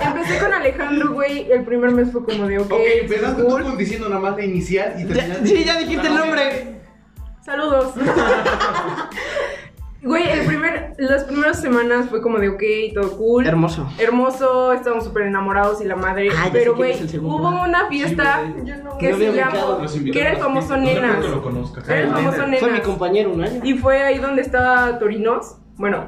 [0.05, 1.51] empecé con Alejandro, güey.
[1.51, 3.63] El primer mes fue como de, ok, Ok, empezaste tú cool.
[3.63, 5.47] con diciendo nada más la inicial y terminaste.
[5.47, 6.75] sí, ya dijiste el nombre.
[7.45, 7.93] Saludos.
[11.45, 12.63] primeras semanas fue como de, ok,
[12.95, 13.47] todo cool.
[13.47, 13.87] Hermoso.
[13.99, 16.29] hermoso, estábamos súper enamorados y la madre.
[16.35, 18.43] Ah, pero, güey, hubo una fiesta
[18.99, 19.81] que No se había llamó,
[20.13, 21.89] que era el famoso que conozcas.
[21.89, 23.61] Era el famoso Fue mi compañero un año.
[23.63, 25.57] Y fue ahí donde estaba Torinos.
[25.77, 26.05] Bueno,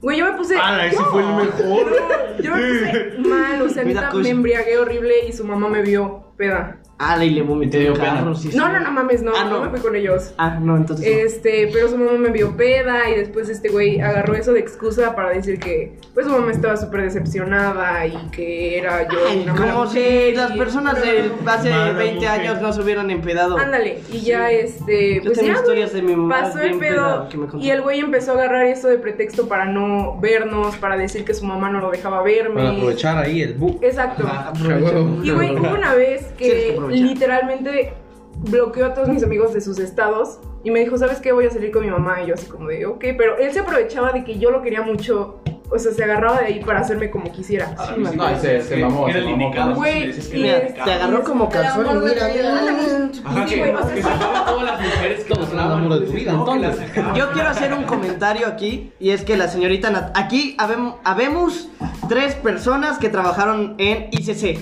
[0.00, 0.56] güey, yo me puse.
[0.60, 1.96] Ah, ese fue el mejor.
[2.40, 6.78] Yo me puse mal, o sea, me embriagué horrible y su mamá me vio peda.
[7.02, 8.34] Ah, y le vomité carro.
[8.34, 8.72] sí, No, sí.
[8.72, 9.62] no, no mames, no, Ah, no, no.
[9.64, 10.34] me fui con ellos.
[10.36, 11.06] Ah, no, entonces.
[11.06, 11.26] no.
[11.26, 15.14] Este, pero su mamá me vio peda y después este güey agarró eso de excusa
[15.16, 19.54] para decir que pues su mamá estaba súper decepcionada y que era yo Ay, una
[19.54, 22.28] como si mujer las y- personas de hace Mala 20 mujer.
[22.28, 23.56] años no se hubieran empedado.
[23.56, 27.28] Ándale, y ya este, Yo pues tengo ya, historias de mi mamá pasó el pedo
[27.30, 30.96] que me y el güey empezó a agarrar eso de pretexto para no vernos, para
[30.98, 32.56] decir que su mamá no lo dejaba verme.
[32.56, 33.78] Para aprovechar ahí el book.
[33.82, 34.24] Exacto.
[34.62, 35.20] huevo.
[35.22, 37.94] Y güey, hubo una vez que literalmente
[38.38, 41.32] bloqueó a todos mis amigos de sus estados y me dijo, ¿sabes qué?
[41.32, 42.22] Voy a salir con mi mamá.
[42.22, 44.82] Y yo así como de, ok, pero él se aprovechaba de que yo lo quería
[44.82, 45.40] mucho.
[45.72, 47.74] O sea, se agarraba de ahí para hacerme como quisiera.
[47.96, 49.06] No, se, se mamó.
[49.08, 49.74] Era se el indicado.
[49.76, 53.46] Güey, Mira, este- te agarró como calzón y mira, mira.
[53.46, 56.76] Sí, güey, que todas las mujeres que amor de tu vida, entonces.
[57.14, 61.68] Yo quiero hacer un comentario aquí y es que la señorita Nat aquí habem- habemos
[62.08, 64.58] tres personas que trabajaron en ICC,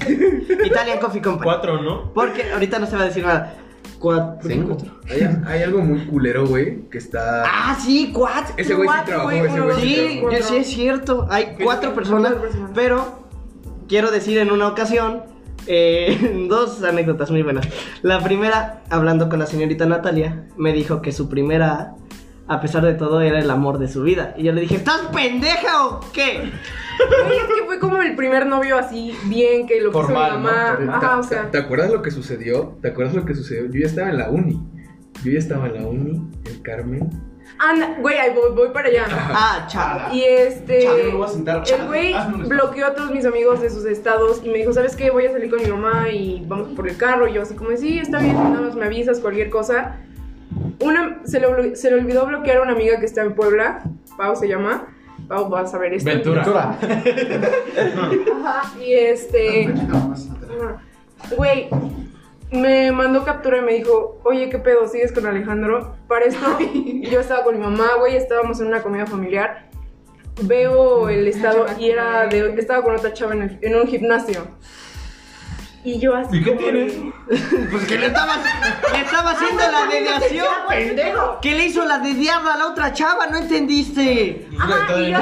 [0.65, 1.45] Italian Coffee Company.
[1.45, 2.13] Cuatro, ¿no?
[2.13, 3.55] Porque ahorita no se va a decir nada.
[3.99, 4.49] Cuatro.
[4.49, 4.77] Cinco.
[5.11, 7.45] Hay, hay algo muy culero, güey, que está...
[7.47, 8.55] Ah, sí, cuatro.
[8.57, 11.27] Ese güey sí cuatro, trabajó, güey, ese güey sí Sí, yo sí es cierto.
[11.31, 12.71] Hay cuatro personas, cuatro personas.
[12.75, 13.27] pero
[13.89, 15.23] quiero decir en una ocasión
[15.67, 17.67] eh, dos anécdotas muy buenas.
[18.03, 21.95] La primera, hablando con la señorita Natalia, me dijo que su primera,
[22.47, 24.35] a pesar de todo, era el amor de su vida.
[24.37, 26.53] Y yo le dije, ¿estás pendeja o qué?
[27.27, 30.33] Güey, es que fue como el primer novio así, bien, que lo quiso mi Formal,
[30.33, 30.39] ¿no?
[30.41, 30.77] mamá.
[30.79, 31.51] ¿Te- Ajá, o sea.
[31.51, 32.77] ¿Te acuerdas lo que sucedió?
[32.83, 33.67] ¿Te acuerdas lo que sucedió?
[33.67, 34.61] Yo ya estaba en la uni.
[35.25, 37.11] Yo ya estaba en la uni, el Carmen.
[37.61, 39.07] Anda, güey, ahí voy, voy para allá.
[39.11, 40.15] Ah, chala.
[40.15, 40.87] Y este.
[41.07, 41.63] Me voy a sentar.
[41.69, 42.49] El güey espacio.
[42.49, 45.11] bloqueó a todos mis amigos de sus estados y me dijo: ¿Sabes qué?
[45.11, 47.27] Voy a salir con mi mamá y vamos por el carro.
[47.27, 49.97] Y yo, así como, sí, está bien, nada más me avisas, cualquier cosa.
[50.81, 53.83] Una, se, le, se le olvidó bloquear a una amiga que está en Puebla.
[54.17, 54.87] Pau se llama.
[55.29, 56.09] Vas a ver esto.
[56.11, 56.79] Ventura.
[58.43, 59.73] Ajá, y este.
[61.37, 61.69] Güey,
[62.51, 64.87] me mandó captura y me dijo, oye, ¿qué pedo?
[64.89, 65.97] ¿Sigues con Alejandro?
[66.07, 66.41] Para esto,
[67.03, 69.69] yo estaba con mi mamá, güey, estábamos en una comida familiar.
[70.43, 74.47] Veo el estado y era de, estaba con otra chava en, el- en un gimnasio.
[75.89, 76.37] Y yo así.
[76.37, 76.95] ¿Y qué como tienes?
[77.01, 77.13] de-
[77.71, 78.35] Pues que le estaba,
[78.93, 80.47] le estaba haciendo la dediación.
[80.69, 81.39] pendejo.
[81.41, 83.27] ¿Qué le hizo la dediada a la otra chava?
[83.29, 84.49] ¿No entendiste?
[84.59, 85.19] Ajá, y yo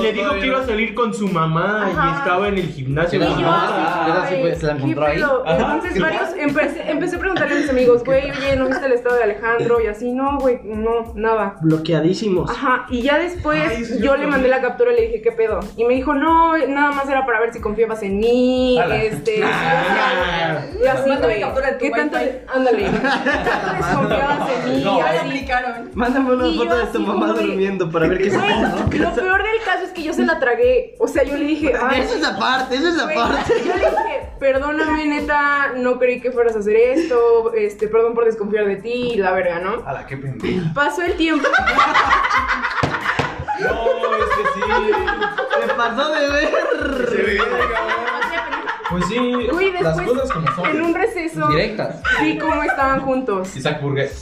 [0.00, 3.20] Le, le dijo que iba a salir con su mamá y estaba en el gimnasio.
[3.20, 5.16] Y su yo Ah, pues, se la ¿qué encontró ahí.
[5.16, 5.44] pedo?
[5.46, 9.16] Entonces varios, empecé, empecé a preguntarle a mis amigos, güey, oye, ¿no viste el estado
[9.16, 9.80] de Alejandro?
[9.80, 11.56] Y así, no, güey, no, nada.
[11.60, 12.50] Bloqueadísimos.
[12.50, 15.32] Ajá, y ya después Ay, yo yo le mandé la captura y le dije, ¿qué
[15.32, 15.60] pedo?
[15.76, 18.96] Y me dijo, no, nada más era para ver si confiabas en mí, Ala.
[19.02, 19.42] este,
[20.82, 22.18] y así, Mándame captura de tu ¿qué tanto,
[22.52, 24.82] ándale, ¿qué tanto desconfiabas en mí?
[24.84, 25.28] No, Ya le así.
[25.28, 25.90] aplicaron.
[25.94, 28.36] Mándame una Y yo foto de tu mamá como de- durmiendo para ver qué se
[28.38, 29.20] Güey, pasa en tu lo casa.
[29.20, 32.00] peor del caso es que yo se la tragué, o sea, yo le dije, ay,
[32.02, 33.52] Eso es aparte, eso es Güey, aparte.
[33.64, 38.24] Yo le dije, perdóname, neta, no creí que fueras a hacer esto, este, perdón por
[38.24, 39.86] desconfiar de ti, y la verga, ¿no?
[39.86, 40.66] A la que pendejo.
[40.74, 41.46] Pasó el tiempo.
[43.60, 44.60] No, es que sí.
[45.60, 47.88] Me pasó de ver.
[48.92, 50.66] Pues sí, las después, cosas como son.
[50.66, 52.02] en un receso, Directas.
[52.22, 53.56] vi cómo estaban juntos.
[53.56, 54.12] Isaac Burguet.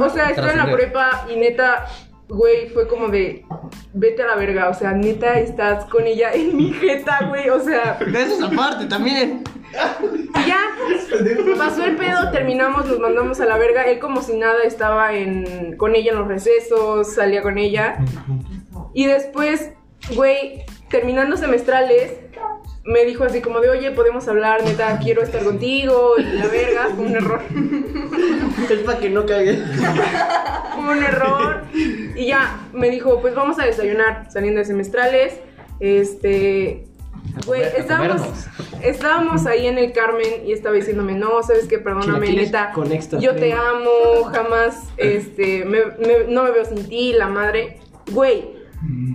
[0.00, 1.86] O sea, estaba en la prepa y neta,
[2.28, 3.44] güey, fue como de,
[3.92, 7.60] vete a la verga, o sea, neta, estás con ella en mi jeta, güey, o
[7.60, 9.44] sea, Eso es aparte también.
[9.70, 10.60] Y ya,
[11.56, 13.82] pasó el pedo, terminamos, nos mandamos a la verga.
[13.82, 17.98] Él como si nada estaba en, con ella en los recesos, salía con ella.
[18.94, 19.72] Y después,
[20.14, 22.14] güey, terminando semestrales,
[22.88, 26.14] me dijo así como de, oye, podemos hablar, neta, quiero estar contigo.
[26.18, 27.42] Y la verga, fue un error.
[28.70, 29.56] Es para que no cague.
[30.74, 31.62] Fue un error.
[31.74, 35.34] Y ya, me dijo, pues vamos a desayunar saliendo de semestrales.
[35.80, 36.84] Este...
[37.46, 38.22] Güey, estábamos,
[38.82, 43.18] estábamos ahí en el Carmen y estaba diciéndome, no, sabes qué, perdóname, neta, con extra
[43.20, 43.70] yo te crema".
[43.70, 47.78] amo, jamás, este, me- me- no me veo sin ti, la madre.
[48.12, 48.48] Güey,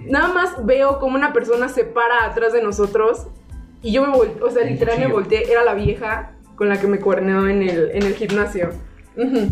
[0.06, 3.28] nada más veo como una persona se para atrás de nosotros
[3.84, 6.88] y yo me volteé, o sea, literal me volteé, era la vieja con la que
[6.88, 8.70] me cuerneó en el, en el gimnasio.
[9.16, 9.50] Ujú.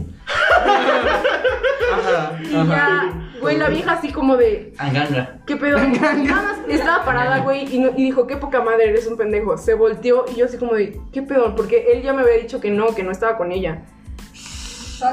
[2.43, 5.37] Y ya, güey, la vieja así como de, Anganga.
[5.45, 5.77] ¿Qué pedo?
[6.29, 9.57] Más estaba parada, güey, y, no- y dijo, qué poca madre, eres un pendejo.
[9.57, 11.55] Se volteó y yo así como de, ¿qué pedo?
[11.55, 13.83] Porque él ya me había dicho que no, que no estaba con ella.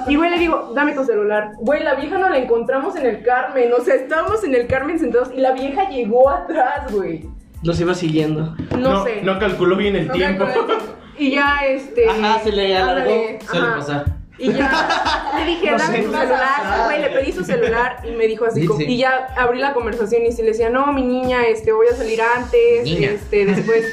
[0.06, 1.52] Y güey, le digo, dame tu celular.
[1.58, 3.72] Güey, la vieja no la encontramos en el Carmen.
[3.72, 7.26] O sea, estábamos en el Carmen sentados y la vieja llegó atrás, güey.
[7.62, 8.54] Los iba siguiendo.
[8.78, 9.22] No, sé.
[9.22, 10.44] No calculó bien el No tiempo.
[10.44, 10.74] calculé.
[11.18, 12.08] Y ya, este.
[12.08, 13.00] Ajá, se le alargó.
[13.10, 13.76] ándale, Suele ajá.
[13.76, 14.17] pasar.
[14.40, 16.84] Y ya le dije, dame tu celular.
[16.84, 18.60] Güey, le pedí su celular y me dijo así.
[18.60, 18.86] Sí, como- sí.
[18.86, 21.94] Y ya abrí la conversación y sí le decía, no, mi niña, este, voy a
[21.94, 22.84] salir antes.
[22.84, 23.10] Niña.
[23.10, 23.84] Este, después,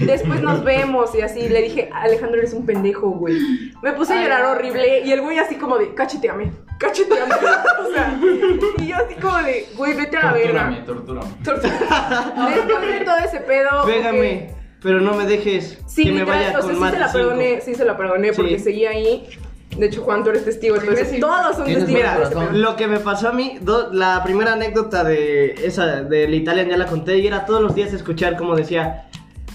[0.00, 1.14] después nos vemos.
[1.14, 3.38] Y así le dije, Alejandro, eres un pendejo, güey.
[3.82, 5.00] Me puse a llorar horrible.
[5.04, 7.32] Y el güey así como de, cacheteame, cacheteame.
[7.34, 8.18] o sea,
[8.78, 10.84] y yo así como de, güey, vete a la Tortúrame, verga.
[10.84, 11.28] tortúrame.
[12.54, 13.84] Después de todo ese pedo.
[13.86, 14.50] Pégame,
[14.82, 17.12] pero no me dejes Sí, que me vaya o sea, con sí más se la
[17.12, 18.64] perdoné, sí se la perdoné porque Sí.
[18.64, 19.28] seguía ahí.
[19.76, 20.76] De hecho, Juan, tú eres testigo.
[20.76, 21.20] Entonces, sí.
[21.20, 25.54] todos son testigos Mira, lo que me pasó a mí, do- la primera anécdota de
[25.64, 29.06] esa del Italian ya la conté y era todos los días escuchar como decía,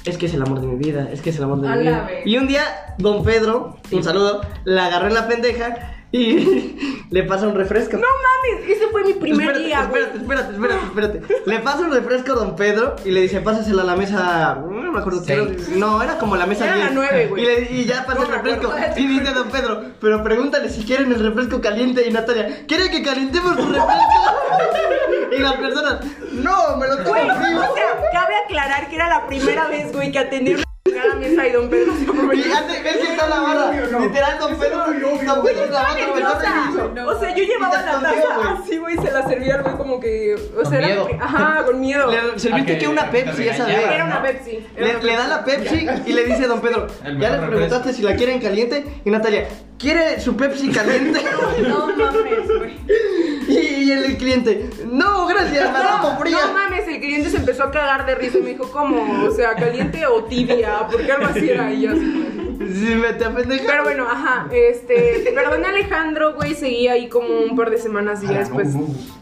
[0.05, 1.75] es que es el amor de mi vida, es que es el amor de A
[1.75, 2.05] mi vida.
[2.05, 2.25] vez.
[2.25, 2.63] Y un día
[2.97, 6.75] don Pedro, un saludo, la agarró en la pendeja y
[7.11, 7.97] le pasa un refresco.
[7.97, 10.03] No mames, ese fue mi primer espérate, día, güey.
[10.03, 10.17] espérate,
[10.53, 10.53] espérate,
[10.85, 11.49] espérate, espérate.
[11.49, 14.55] Le pasa un refresco a don Pedro y le dice, pásaselo a la mesa.
[14.55, 15.23] No me acuerdo.
[15.75, 16.93] No, era como la mesa Era la 10.
[16.93, 17.43] nueve, güey.
[17.43, 18.67] Y, le- y ya pasa No el refresco.
[18.71, 18.99] acuerdo.
[18.99, 22.07] Y dice don Pedro, pero pregúntale si quieren el refresco caliente.
[22.07, 23.87] Y Natalia, ¿quiere que calentemos su refresco?
[25.37, 25.99] y las personas,
[26.31, 27.59] no, me lo tomo Güey, frío.
[27.59, 30.55] o sea, cabe aclarar que era la primera vez, güey, que atendí
[30.91, 32.53] una la mesa y don Pedro se Y aprovechó.
[32.55, 33.71] hace, ves que está la barra.
[33.99, 36.71] Literal, don Pedro, don Pedro es la barra nerviosa.
[37.07, 40.35] O sea, yo llevaba la taza así, güey, se la servía al güey como que.
[40.57, 41.03] O sea, era.
[41.19, 42.09] Ajá, con miedo.
[42.11, 43.91] Le serviste A que una Pepsi regañara, vez.
[43.95, 44.67] Era una Pepsi.
[44.77, 46.87] Le, le da la Pepsi y le dice don Pedro,
[47.19, 49.47] ya les preguntaste si la quieren caliente y Natalia,
[49.77, 51.21] ¿quiere su Pepsi caliente?
[51.67, 52.77] No mames, güey.
[53.47, 56.37] y, y el cliente, no, gracias, me la tomo fría.
[56.47, 59.25] No mames, el cliente se empezó a cagar de risa y me dijo, ¿cómo?
[59.25, 61.71] O sea, caliente o tibia, porque algo así era.
[61.73, 62.23] Y yo así.
[62.59, 63.25] Sí, me te.
[63.65, 68.21] Pero bueno, ajá, este, perdoné a Alejandro, güey, seguí ahí como un par de semanas
[68.23, 68.69] y ya después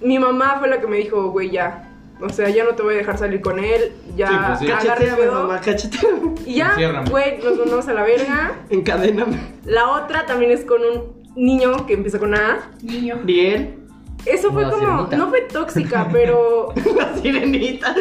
[0.02, 1.90] mi mamá fue la que me dijo, güey, ya,
[2.22, 4.68] o sea, ya no te voy a dejar salir con él, ya Sí, pues sí.
[4.68, 5.34] Cacheteame, pedo.
[5.34, 6.36] mamá, cacheteame.
[6.46, 8.56] Y ya, güey, nos mandamos a la verga.
[8.70, 9.38] Encadéname.
[9.66, 12.70] La otra también es con un niño que empieza con A.
[12.82, 13.20] Niño.
[13.24, 13.84] Bien.
[14.26, 15.18] eso fue La como, sirenita.
[15.18, 17.94] no fue tóxica, pero La sirenita.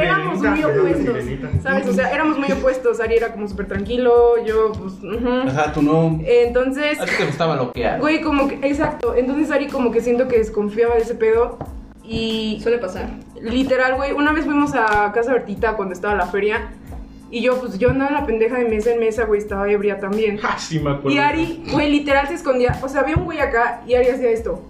[0.00, 1.16] éramos muy opuestos,
[1.62, 1.86] ¿sabes?
[1.88, 3.00] O sea, éramos muy opuestos.
[3.00, 4.94] Ari era como súper tranquilo, yo, pues.
[5.48, 6.18] Ajá, tú no.
[6.24, 8.00] Entonces, A ti te gustaba loquear.
[8.00, 9.14] güey, como que, exacto.
[9.16, 11.58] Entonces Ari como que siento que desconfiaba de ese pedo.
[12.04, 13.08] Y Suele pasar.
[13.40, 16.70] literal, güey, una vez fuimos a Casa Bertita cuando estaba la feria.
[17.30, 20.00] Y yo, pues, yo andaba en la pendeja de mesa en mesa, güey, estaba ebria
[20.00, 20.40] también.
[20.42, 21.10] Ah, sí me acuerdo.
[21.10, 22.76] Y Ari, güey, literal se escondía.
[22.82, 24.66] O sea, había un güey acá y Ari hacía esto.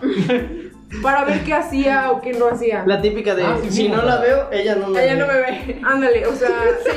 [1.02, 2.82] Para ver qué hacía o qué no hacía.
[2.86, 5.20] La típica de, Ah, sí, si sí, no la veo, ella no me Ella ve.
[5.20, 5.80] no me ve.
[5.84, 6.48] Ándale, o sea,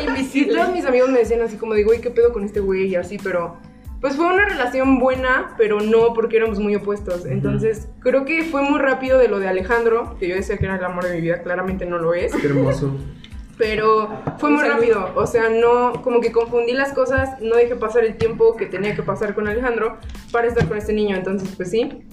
[0.01, 0.55] y invisible.
[0.55, 2.85] todos mis amigos me decían así como de, güey, ¿qué pedo con este güey?
[2.87, 3.57] Y así, pero...
[4.01, 7.27] Pues fue una relación buena, pero no porque éramos muy opuestos.
[7.27, 10.75] Entonces, creo que fue muy rápido de lo de Alejandro, que yo decía que era
[10.77, 12.33] el amor de mi vida, claramente no lo es.
[12.35, 12.97] Qué hermoso.
[13.59, 18.03] Pero fue muy rápido, o sea, no, como que confundí las cosas, no dejé pasar
[18.03, 19.99] el tiempo que tenía que pasar con Alejandro
[20.31, 22.03] para estar con este niño, entonces pues sí.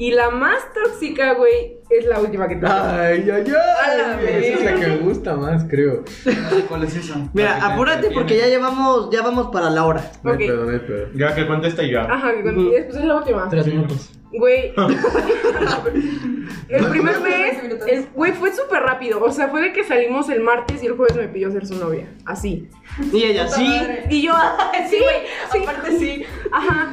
[0.00, 2.70] Y la más tóxica, güey, es la última que tuve.
[2.70, 4.26] Ay, ay, A la ay.
[4.28, 6.04] Esa es la que me gusta más, creo.
[6.68, 7.28] ¿Cuál es esa?
[7.34, 10.10] Mira, apúrate te porque ya llevamos, ya vamos para la hora.
[10.22, 10.42] No hay Ok.
[10.46, 11.06] pedo, no hay pedo.
[11.14, 12.04] Ya que contesta y ya.
[12.04, 13.46] Ajá, que con- y después es la última.
[13.50, 14.10] Tres minutos.
[14.32, 14.72] Güey.
[16.68, 17.88] el primer mes, 15 minutos.
[17.88, 19.22] el- güey, fue súper rápido.
[19.22, 21.74] O sea, fue de que salimos el martes y el jueves me pidió ser su
[21.76, 22.08] novia.
[22.24, 22.68] Así.
[23.12, 23.80] Y ella, sí.
[24.08, 24.32] Y yo,
[24.88, 25.04] sí, Sí,
[25.52, 25.58] sí.
[25.62, 26.22] aparte sí.
[26.52, 26.92] Ajá.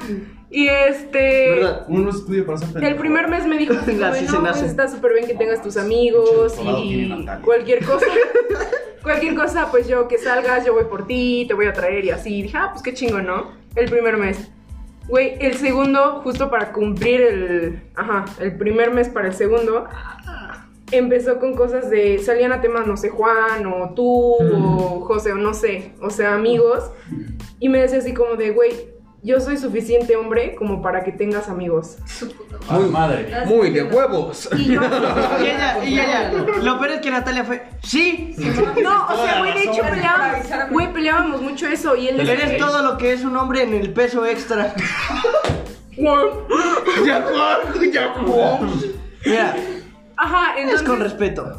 [0.50, 1.50] Y este.
[1.52, 1.86] ¿verdad?
[1.90, 5.14] Uno no estudia para ser El primer mes me dijo se no, pues está súper
[5.14, 7.10] bien que tengas tus amigos y
[7.44, 8.06] cualquier cosa.
[9.04, 12.12] cualquier cosa, pues yo que salgas, yo voy por ti, te voy a traer y
[12.12, 12.40] así.
[12.40, 13.52] Y dije, ah, pues qué chingo, ¿no?
[13.76, 14.50] El primer mes.
[15.08, 17.82] Güey, el segundo, justo para cumplir el.
[17.96, 19.88] Ajá, el primer mes para el segundo,
[20.92, 22.20] empezó con cosas de.
[22.20, 26.36] Salían a temas, no sé, Juan o tú o José o no sé, o sea,
[26.36, 26.92] amigos.
[27.60, 28.97] Y me decía así como de, güey,
[29.28, 31.98] yo soy suficiente hombre como para que tengas amigos.
[32.70, 33.30] Ah, madre.
[33.46, 34.50] Muy de huevos.
[34.58, 34.82] Y yo.
[35.40, 36.32] Y ella, y ella,
[36.64, 38.34] lo peor es que Natalia fue, sí,
[38.82, 42.82] No, o sea, güey, de hecho peleábamos, güey, peleábamos mucho eso y él eres todo
[42.82, 44.74] lo que es un hombre en el peso extra.
[46.00, 48.70] Ya, Juan, ya, Juan.
[49.26, 49.56] Mira,
[50.18, 51.58] Ajá, es con entonces, respeto.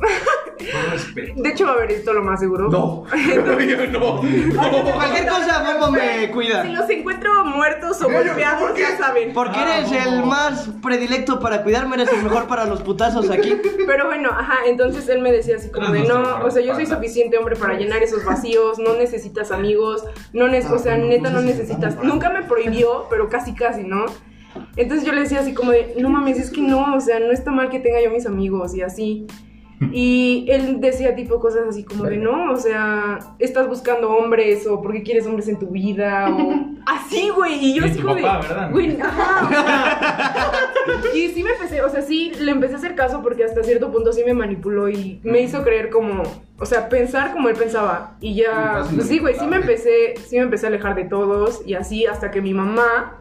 [1.37, 2.69] de hecho va a haber esto lo más seguro.
[2.69, 3.05] No,
[3.61, 4.21] yo no.
[4.95, 6.65] Cualquier cosa, Bobo me cuida.
[6.65, 9.33] Si los encuentro muertos o golpeados, ya saben.
[9.33, 13.57] Porque eres el más predilecto para cuidarme, eres el mejor para los putazos aquí.
[13.87, 16.87] Pero bueno, ajá, entonces él me decía así como de no, o sea, yo soy
[16.87, 21.41] suficiente hombre para llenar esos vacíos, no necesitas amigos, no ne- o sea, neta no
[21.43, 21.97] necesitas.
[22.03, 24.07] Nunca me prohibió, pero casi casi, ¿no?
[24.77, 27.33] Entonces yo le decía así como de, no mames, es que no, o sea, no
[27.33, 29.27] está mal que tenga yo mis amigos y así.
[29.93, 34.83] Y él decía tipo cosas así como de, no, o sea, estás buscando hombres o
[34.83, 37.65] porque quieres hombres en tu vida o así, güey.
[37.65, 38.23] Y yo así como de,
[38.73, 39.49] güey, ajá, o
[41.03, 43.63] sea, y sí me empecé, o sea, sí le empecé a hacer caso porque hasta
[43.63, 46.23] cierto punto sí me manipuló y me hizo creer como,
[46.59, 48.17] o sea, pensar como él pensaba.
[48.21, 51.63] Y ya, pues sí, güey, sí me empecé, sí me empecé a alejar de todos
[51.67, 53.18] y así hasta que mi mamá,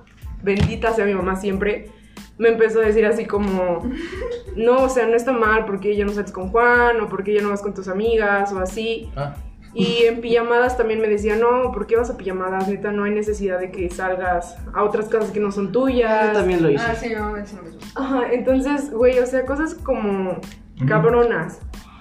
[0.48, 1.92] bendita sea mi mamá siempre,
[2.38, 3.84] me empezó a decir así como,
[4.56, 7.42] no, o sea, no está mal porque ya no sales con Juan o porque ya
[7.42, 9.10] no vas con tus amigas o así.
[9.16, 9.36] Ah.
[9.74, 12.68] Y en pijamadas también me decía, no, ¿por qué vas a pijamadas?
[12.68, 16.30] Neta, no hay necesidad de que salgas a otras casas que no son tuyas.
[16.30, 16.84] Yo también lo hice.
[16.84, 17.80] Ah, sí, no, es lo mismo.
[17.94, 20.40] Ajá, entonces, güey, o sea, cosas como
[20.88, 21.60] cabronas.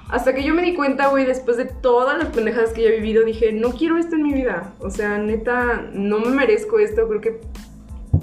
[0.08, 2.96] Hasta que yo me di cuenta, güey, después de todas las pendejadas que ya he
[2.96, 4.72] vivido, dije, no quiero esto en mi vida.
[4.78, 7.40] O sea, neta, no me merezco esto, creo que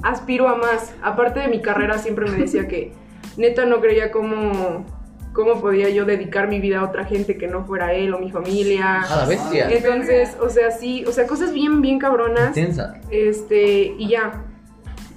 [0.03, 0.93] aspiro a más.
[1.01, 2.93] Aparte de mi carrera, siempre me decía que
[3.37, 4.85] neta no creía cómo,
[5.33, 8.31] cómo podía yo dedicar mi vida a otra gente que no fuera él o mi
[8.31, 9.01] familia.
[9.01, 9.69] A la bestia.
[9.71, 12.49] Entonces, o sea, sí, o sea, cosas bien, bien cabronas.
[12.49, 12.99] Intensa.
[13.09, 14.43] Este, y ya.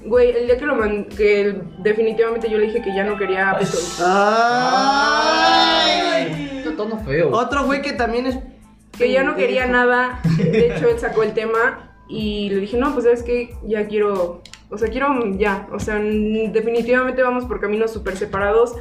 [0.05, 3.19] Güey, el día que lo man que el- definitivamente yo le dije que ya no
[3.19, 4.01] quería pues,
[5.27, 6.61] Ay.
[6.63, 7.31] Qué tono feo.
[7.33, 8.39] Otro güey que también es.
[8.97, 10.21] que ya no quería nada.
[10.39, 14.43] De hecho, él sacó el tema y le dije, no, pues sabes que ya quiero,
[14.71, 18.75] o sea, quiero ya, o sea, definitivamente vamos por caminos súper separados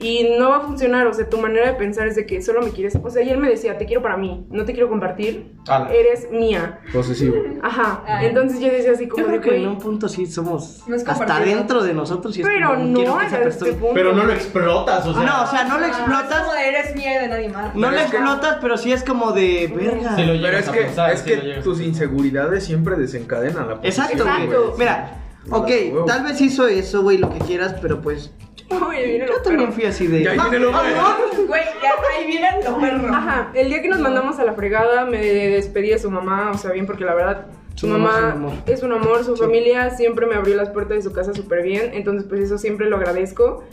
[0.00, 2.62] y no va a funcionar, o sea, tu manera de pensar es de que solo
[2.62, 4.88] me quieres, o sea, y él me decía, te quiero para mí, no te quiero
[4.88, 5.92] compartir, Ala.
[5.92, 6.80] eres mía.
[6.92, 7.36] Posesivo.
[7.62, 8.26] Ajá, Ay.
[8.26, 10.84] entonces yo decía así Yo como creo de, que en un punto sí somos.
[10.88, 13.94] No hasta dentro de nosotros sí es pero como, no esa este punto.
[13.94, 15.22] Pero no lo explotas, o sea.
[15.22, 16.40] No, o sea, no lo Es explotas.
[16.40, 17.74] como de eres mía y de nadie más.
[17.74, 20.16] No Pero lo es que- explotas, pero sí es como de verga.
[20.16, 24.24] Se lo Pero es que, pensar, es sí que tus inseguridades siempre desencadenan la Exacto,
[24.24, 24.44] güey.
[24.44, 24.74] Exacto.
[24.78, 25.10] Mira,
[25.50, 26.04] ok, Huevo.
[26.04, 28.32] tal vez hizo eso, güey, lo que quieras, pero pues.
[28.70, 29.72] Lo Yo también perro.
[29.72, 30.22] fui así de.
[30.22, 30.70] Y ahí viene lo.
[30.70, 33.10] Güey, ya ahí vienen los perros.
[33.10, 36.58] Ajá, el día que nos mandamos a la fregada me despedí de su mamá, o
[36.58, 38.52] sea, bien porque la verdad Su mamá es un mamá amor.
[38.66, 41.90] es un amor, su familia siempre me abrió las puertas de su casa súper bien,
[41.94, 43.64] entonces pues eso siempre lo agradezco.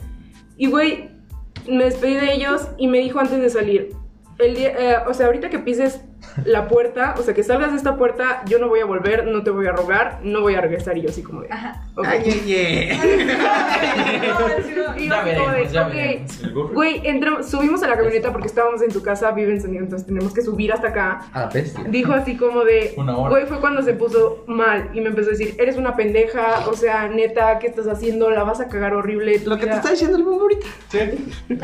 [0.56, 1.10] Y güey,
[1.68, 3.90] me despedí de ellos y me dijo antes de salir,
[4.38, 6.00] el día, eh, o sea, ahorita que pises
[6.44, 9.42] la puerta, o sea, que salgas de esta puerta, yo no voy a volver, no
[9.42, 11.48] te voy a rogar, no voy a regresar y yo así como de...
[11.96, 12.06] ok.
[14.98, 16.20] Y yo Ya así como de,
[16.54, 16.72] ok.
[16.72, 17.02] Güey,
[17.42, 20.32] subimos a la camioneta porque estábamos en su casa, vive en San Diego, entonces tenemos
[20.34, 21.20] que subir hasta acá.
[21.32, 21.84] A la bestia.
[21.88, 23.30] Dijo así como de, Una hora.
[23.30, 26.74] güey, fue cuando se puso mal y me empezó a decir, eres una pendeja, o
[26.74, 28.30] sea, neta, ¿qué estás haciendo?
[28.30, 29.40] La vas a cagar horrible.
[29.44, 29.76] Lo que te vida".
[29.76, 30.66] está diciendo el bombo ahorita.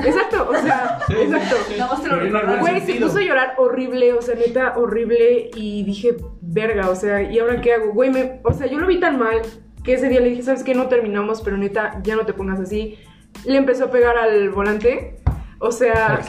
[0.05, 1.57] Exacto, o sea, exacto.
[1.78, 2.59] Nada más te lo recuerdo.
[2.59, 5.51] Güey, se puso a llorar horrible, o sea, neta, horrible.
[5.55, 7.92] Y dije, verga, o sea, ¿y ahora qué hago?
[7.92, 9.42] Güey, me, o sea, yo lo vi tan mal
[9.82, 10.74] que ese día le dije, ¿sabes qué?
[10.74, 12.99] No terminamos, pero neta, ya no te pongas así.
[13.45, 15.16] Le empezó a pegar al volante.
[15.61, 16.20] O sea.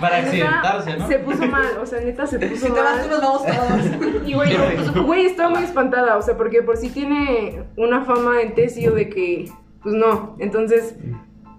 [0.00, 1.08] Para accidentarse, ¿no?
[1.08, 3.20] Se puso mal, o sea, neta se puso Si te vas, tú mal.
[3.20, 4.22] nos vamos todos.
[4.26, 8.42] Y güey, pues, güey, estaba muy espantada, o sea, porque por sí tiene una fama
[8.42, 9.50] en Tesio de que,
[9.82, 10.36] pues no.
[10.38, 10.94] Entonces,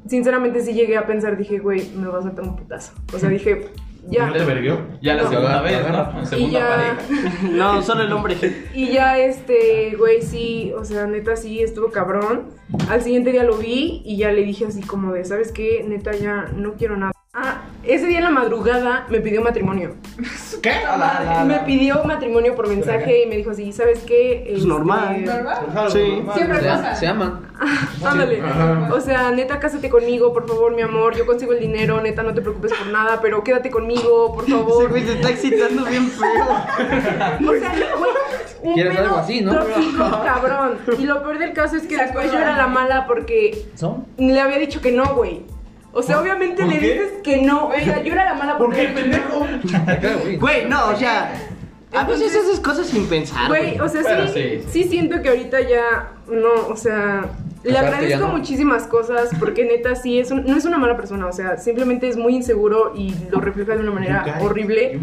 [0.08, 2.94] sinceramente sí llegué a pensar, dije, güey, me va a saltar un putazo.
[3.14, 3.70] O sea, dije,
[4.08, 4.28] ya.
[4.28, 4.80] ¿No te verguió?
[5.02, 5.30] Ya la No.
[5.30, 6.12] segunda vez, Agarra.
[6.14, 6.22] ¿no?
[6.24, 6.98] Y Segunda ya, pareja.
[7.52, 8.36] No, solo el hombre.
[8.74, 12.50] y ya este, güey, sí, o sea, neta sí estuvo cabrón.
[12.90, 15.84] Al siguiente día lo vi y ya le dije así como de, ¿sabes qué?
[15.88, 17.12] Neta ya no quiero nada.
[17.34, 19.96] Ah, ese día en la madrugada me pidió matrimonio.
[20.62, 20.74] ¿Qué?
[21.46, 24.42] Me pidió matrimonio por mensaje y me dijo así, ¿sabes qué?
[24.46, 25.24] Pues Este, normal.
[25.24, 25.92] ¿Normal?
[25.92, 26.24] Sí.
[26.36, 26.96] Siempre Se, pasa.
[26.96, 27.40] se aman.
[28.04, 28.42] Ándale.
[28.42, 28.90] Ajá.
[28.94, 31.16] O sea, neta, cásate conmigo, por favor, mi amor.
[31.16, 34.52] Yo consigo el dinero, neta, no te preocupes por nada, pero quédate conmigo, por Ese
[34.52, 34.90] favor.
[34.90, 36.28] güey se está excitando bien feo.
[37.50, 38.12] O sea, güey,
[38.64, 39.54] un ¿Quieres pedo algo así, no?
[39.58, 40.78] tóxico, cabrón.
[41.00, 44.06] Y lo peor del caso es que después yo era la mala porque ¿Son?
[44.18, 45.44] le había dicho que no, güey.
[45.94, 46.94] O sea, obviamente por le qué?
[46.94, 47.68] dices que no.
[47.68, 48.88] O sea, yo era la mala ¿Por porque.
[48.88, 49.46] qué, pendejo?
[50.40, 50.66] Güey.
[50.68, 51.34] No, o sea.
[51.94, 53.50] A veces haces cosas sin pensar.
[53.50, 54.66] Güey, o sea, sí, sí.
[54.72, 57.26] sí siento que ahorita ya, no, o sea,
[57.66, 58.38] le agradezco no.
[58.38, 62.08] muchísimas cosas porque neta sí, es un- no es una mala persona, o sea, simplemente
[62.08, 64.98] es muy inseguro y lo refleja de una manera horrible.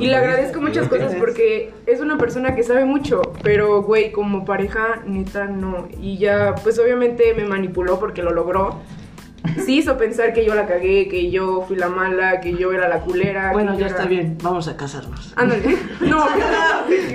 [0.00, 4.44] Y le agradezco muchas cosas porque es una persona que sabe mucho, pero güey, como
[4.44, 5.86] pareja, neta no.
[6.00, 8.80] Y ya, pues obviamente me manipuló porque lo logró.
[9.64, 12.88] Sí hizo pensar que yo la cagué, que yo fui la mala, que yo era
[12.88, 13.52] la culera.
[13.52, 15.32] Bueno, ya está bien, vamos a casarnos.
[15.36, 15.76] Ándale.
[16.00, 16.24] No,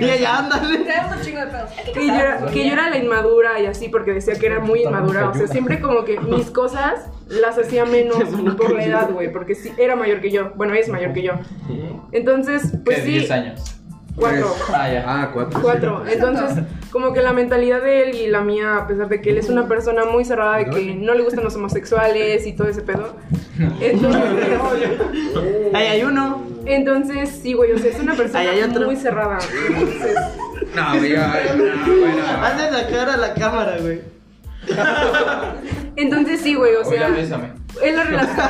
[0.00, 0.78] Y ella, ándale.
[0.78, 1.70] Tenemos un chingo de pedos.
[1.78, 2.52] Hay que yo, era, casarnos.
[2.52, 5.28] que yo era la inmadura y así porque decía que era muy inmadura.
[5.30, 8.18] O sea, siempre como que mis cosas las hacía menos
[8.56, 9.32] por la edad, güey.
[9.32, 10.52] Porque sí, era mayor que yo.
[10.56, 11.32] Bueno, es mayor que yo.
[12.12, 13.04] Entonces, pues ¿Qué?
[13.04, 13.10] sí.
[13.12, 13.81] 10 años.
[14.14, 14.54] Cuatro.
[14.74, 15.04] Ah, ya.
[15.06, 15.60] Ah, cuatro.
[15.62, 16.04] Cuatro.
[16.06, 19.38] Entonces, como que la mentalidad de él y la mía, a pesar de que él
[19.38, 22.82] es una persona muy cerrada, de que no le gustan los homosexuales y todo ese
[22.82, 23.16] pedo.
[23.80, 24.22] Entonces,
[25.72, 26.42] Ahí hay uno.
[26.66, 28.84] entonces sí, güey, o sea, es una persona Ahí hay otro.
[28.86, 29.38] muy cerrada.
[29.68, 30.16] Entonces,
[30.76, 32.22] No, güey, ya, ya, bueno.
[32.42, 34.00] Hazle la cara a la cámara, güey.
[35.96, 37.48] entonces sí, güey, o Oiga, sea, bésame.
[37.82, 38.46] Es la relación.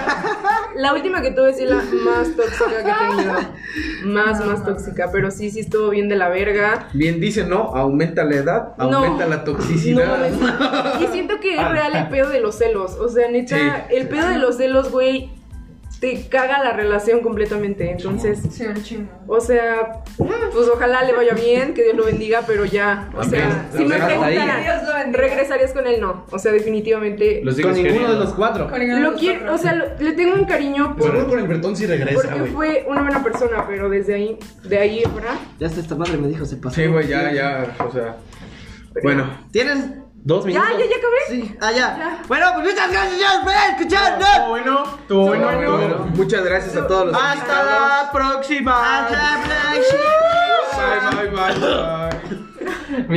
[0.77, 3.35] La última que tuve es la más tóxica que he tenido.
[4.05, 6.89] Más, más tóxica, pero sí, sí estuvo bien de la verga.
[6.93, 7.75] Bien dice, ¿no?
[7.77, 8.99] Aumenta la edad, No.
[8.99, 10.18] aumenta la toxicidad.
[10.18, 12.93] No, y siento que es real el pedo de los celos.
[12.95, 13.95] O sea, neta, Sí.
[13.97, 15.31] el pedo de los celos, güey,
[16.03, 17.88] te caga la relación completamente.
[17.92, 19.09] Entonces, Sí, un chingo.
[19.28, 23.09] o sea, pues ojalá le vaya bien, que Dios lo bendiga, pero ya.
[23.16, 25.12] O sea, si me preguntaran.
[25.12, 26.00] ¿regresarías con él?
[26.00, 26.26] No.
[26.32, 27.40] O sea, definitivamente.
[27.44, 28.68] Los Con ninguno de los cuatro.
[28.68, 29.55] Lo los quiero, cuatro.
[29.55, 32.50] o sea, lo- le tengo un cariño por, Seguro con el Bretón sí regresa, porque
[32.50, 35.36] fue una buena persona, pero desde ahí, de ahí, ¿verdad?
[35.61, 36.74] Ya hasta esta madre me dijo, se pasó.
[36.74, 38.16] Sí, güey, ya, ya, o sea.
[39.05, 39.78] Bueno, ¿Tienes?
[40.25, 40.70] Dos Ya, minutos.
[40.79, 41.16] ya, ya acabé.
[41.29, 41.57] Sí.
[41.61, 41.79] Ah, ya.
[41.99, 42.23] Ya.
[42.29, 43.53] Bueno, pues muchas gracias, señores, por
[44.29, 45.45] Estuvo bueno, estuvo bueno.
[45.47, 45.61] bueno.
[45.61, 49.01] estuvo bueno, muchas gracias a todos los Hasta la próxima.
[49.07, 50.03] Hasta la próxima.
[51.16, 53.16] Bye, bye, bye, bye.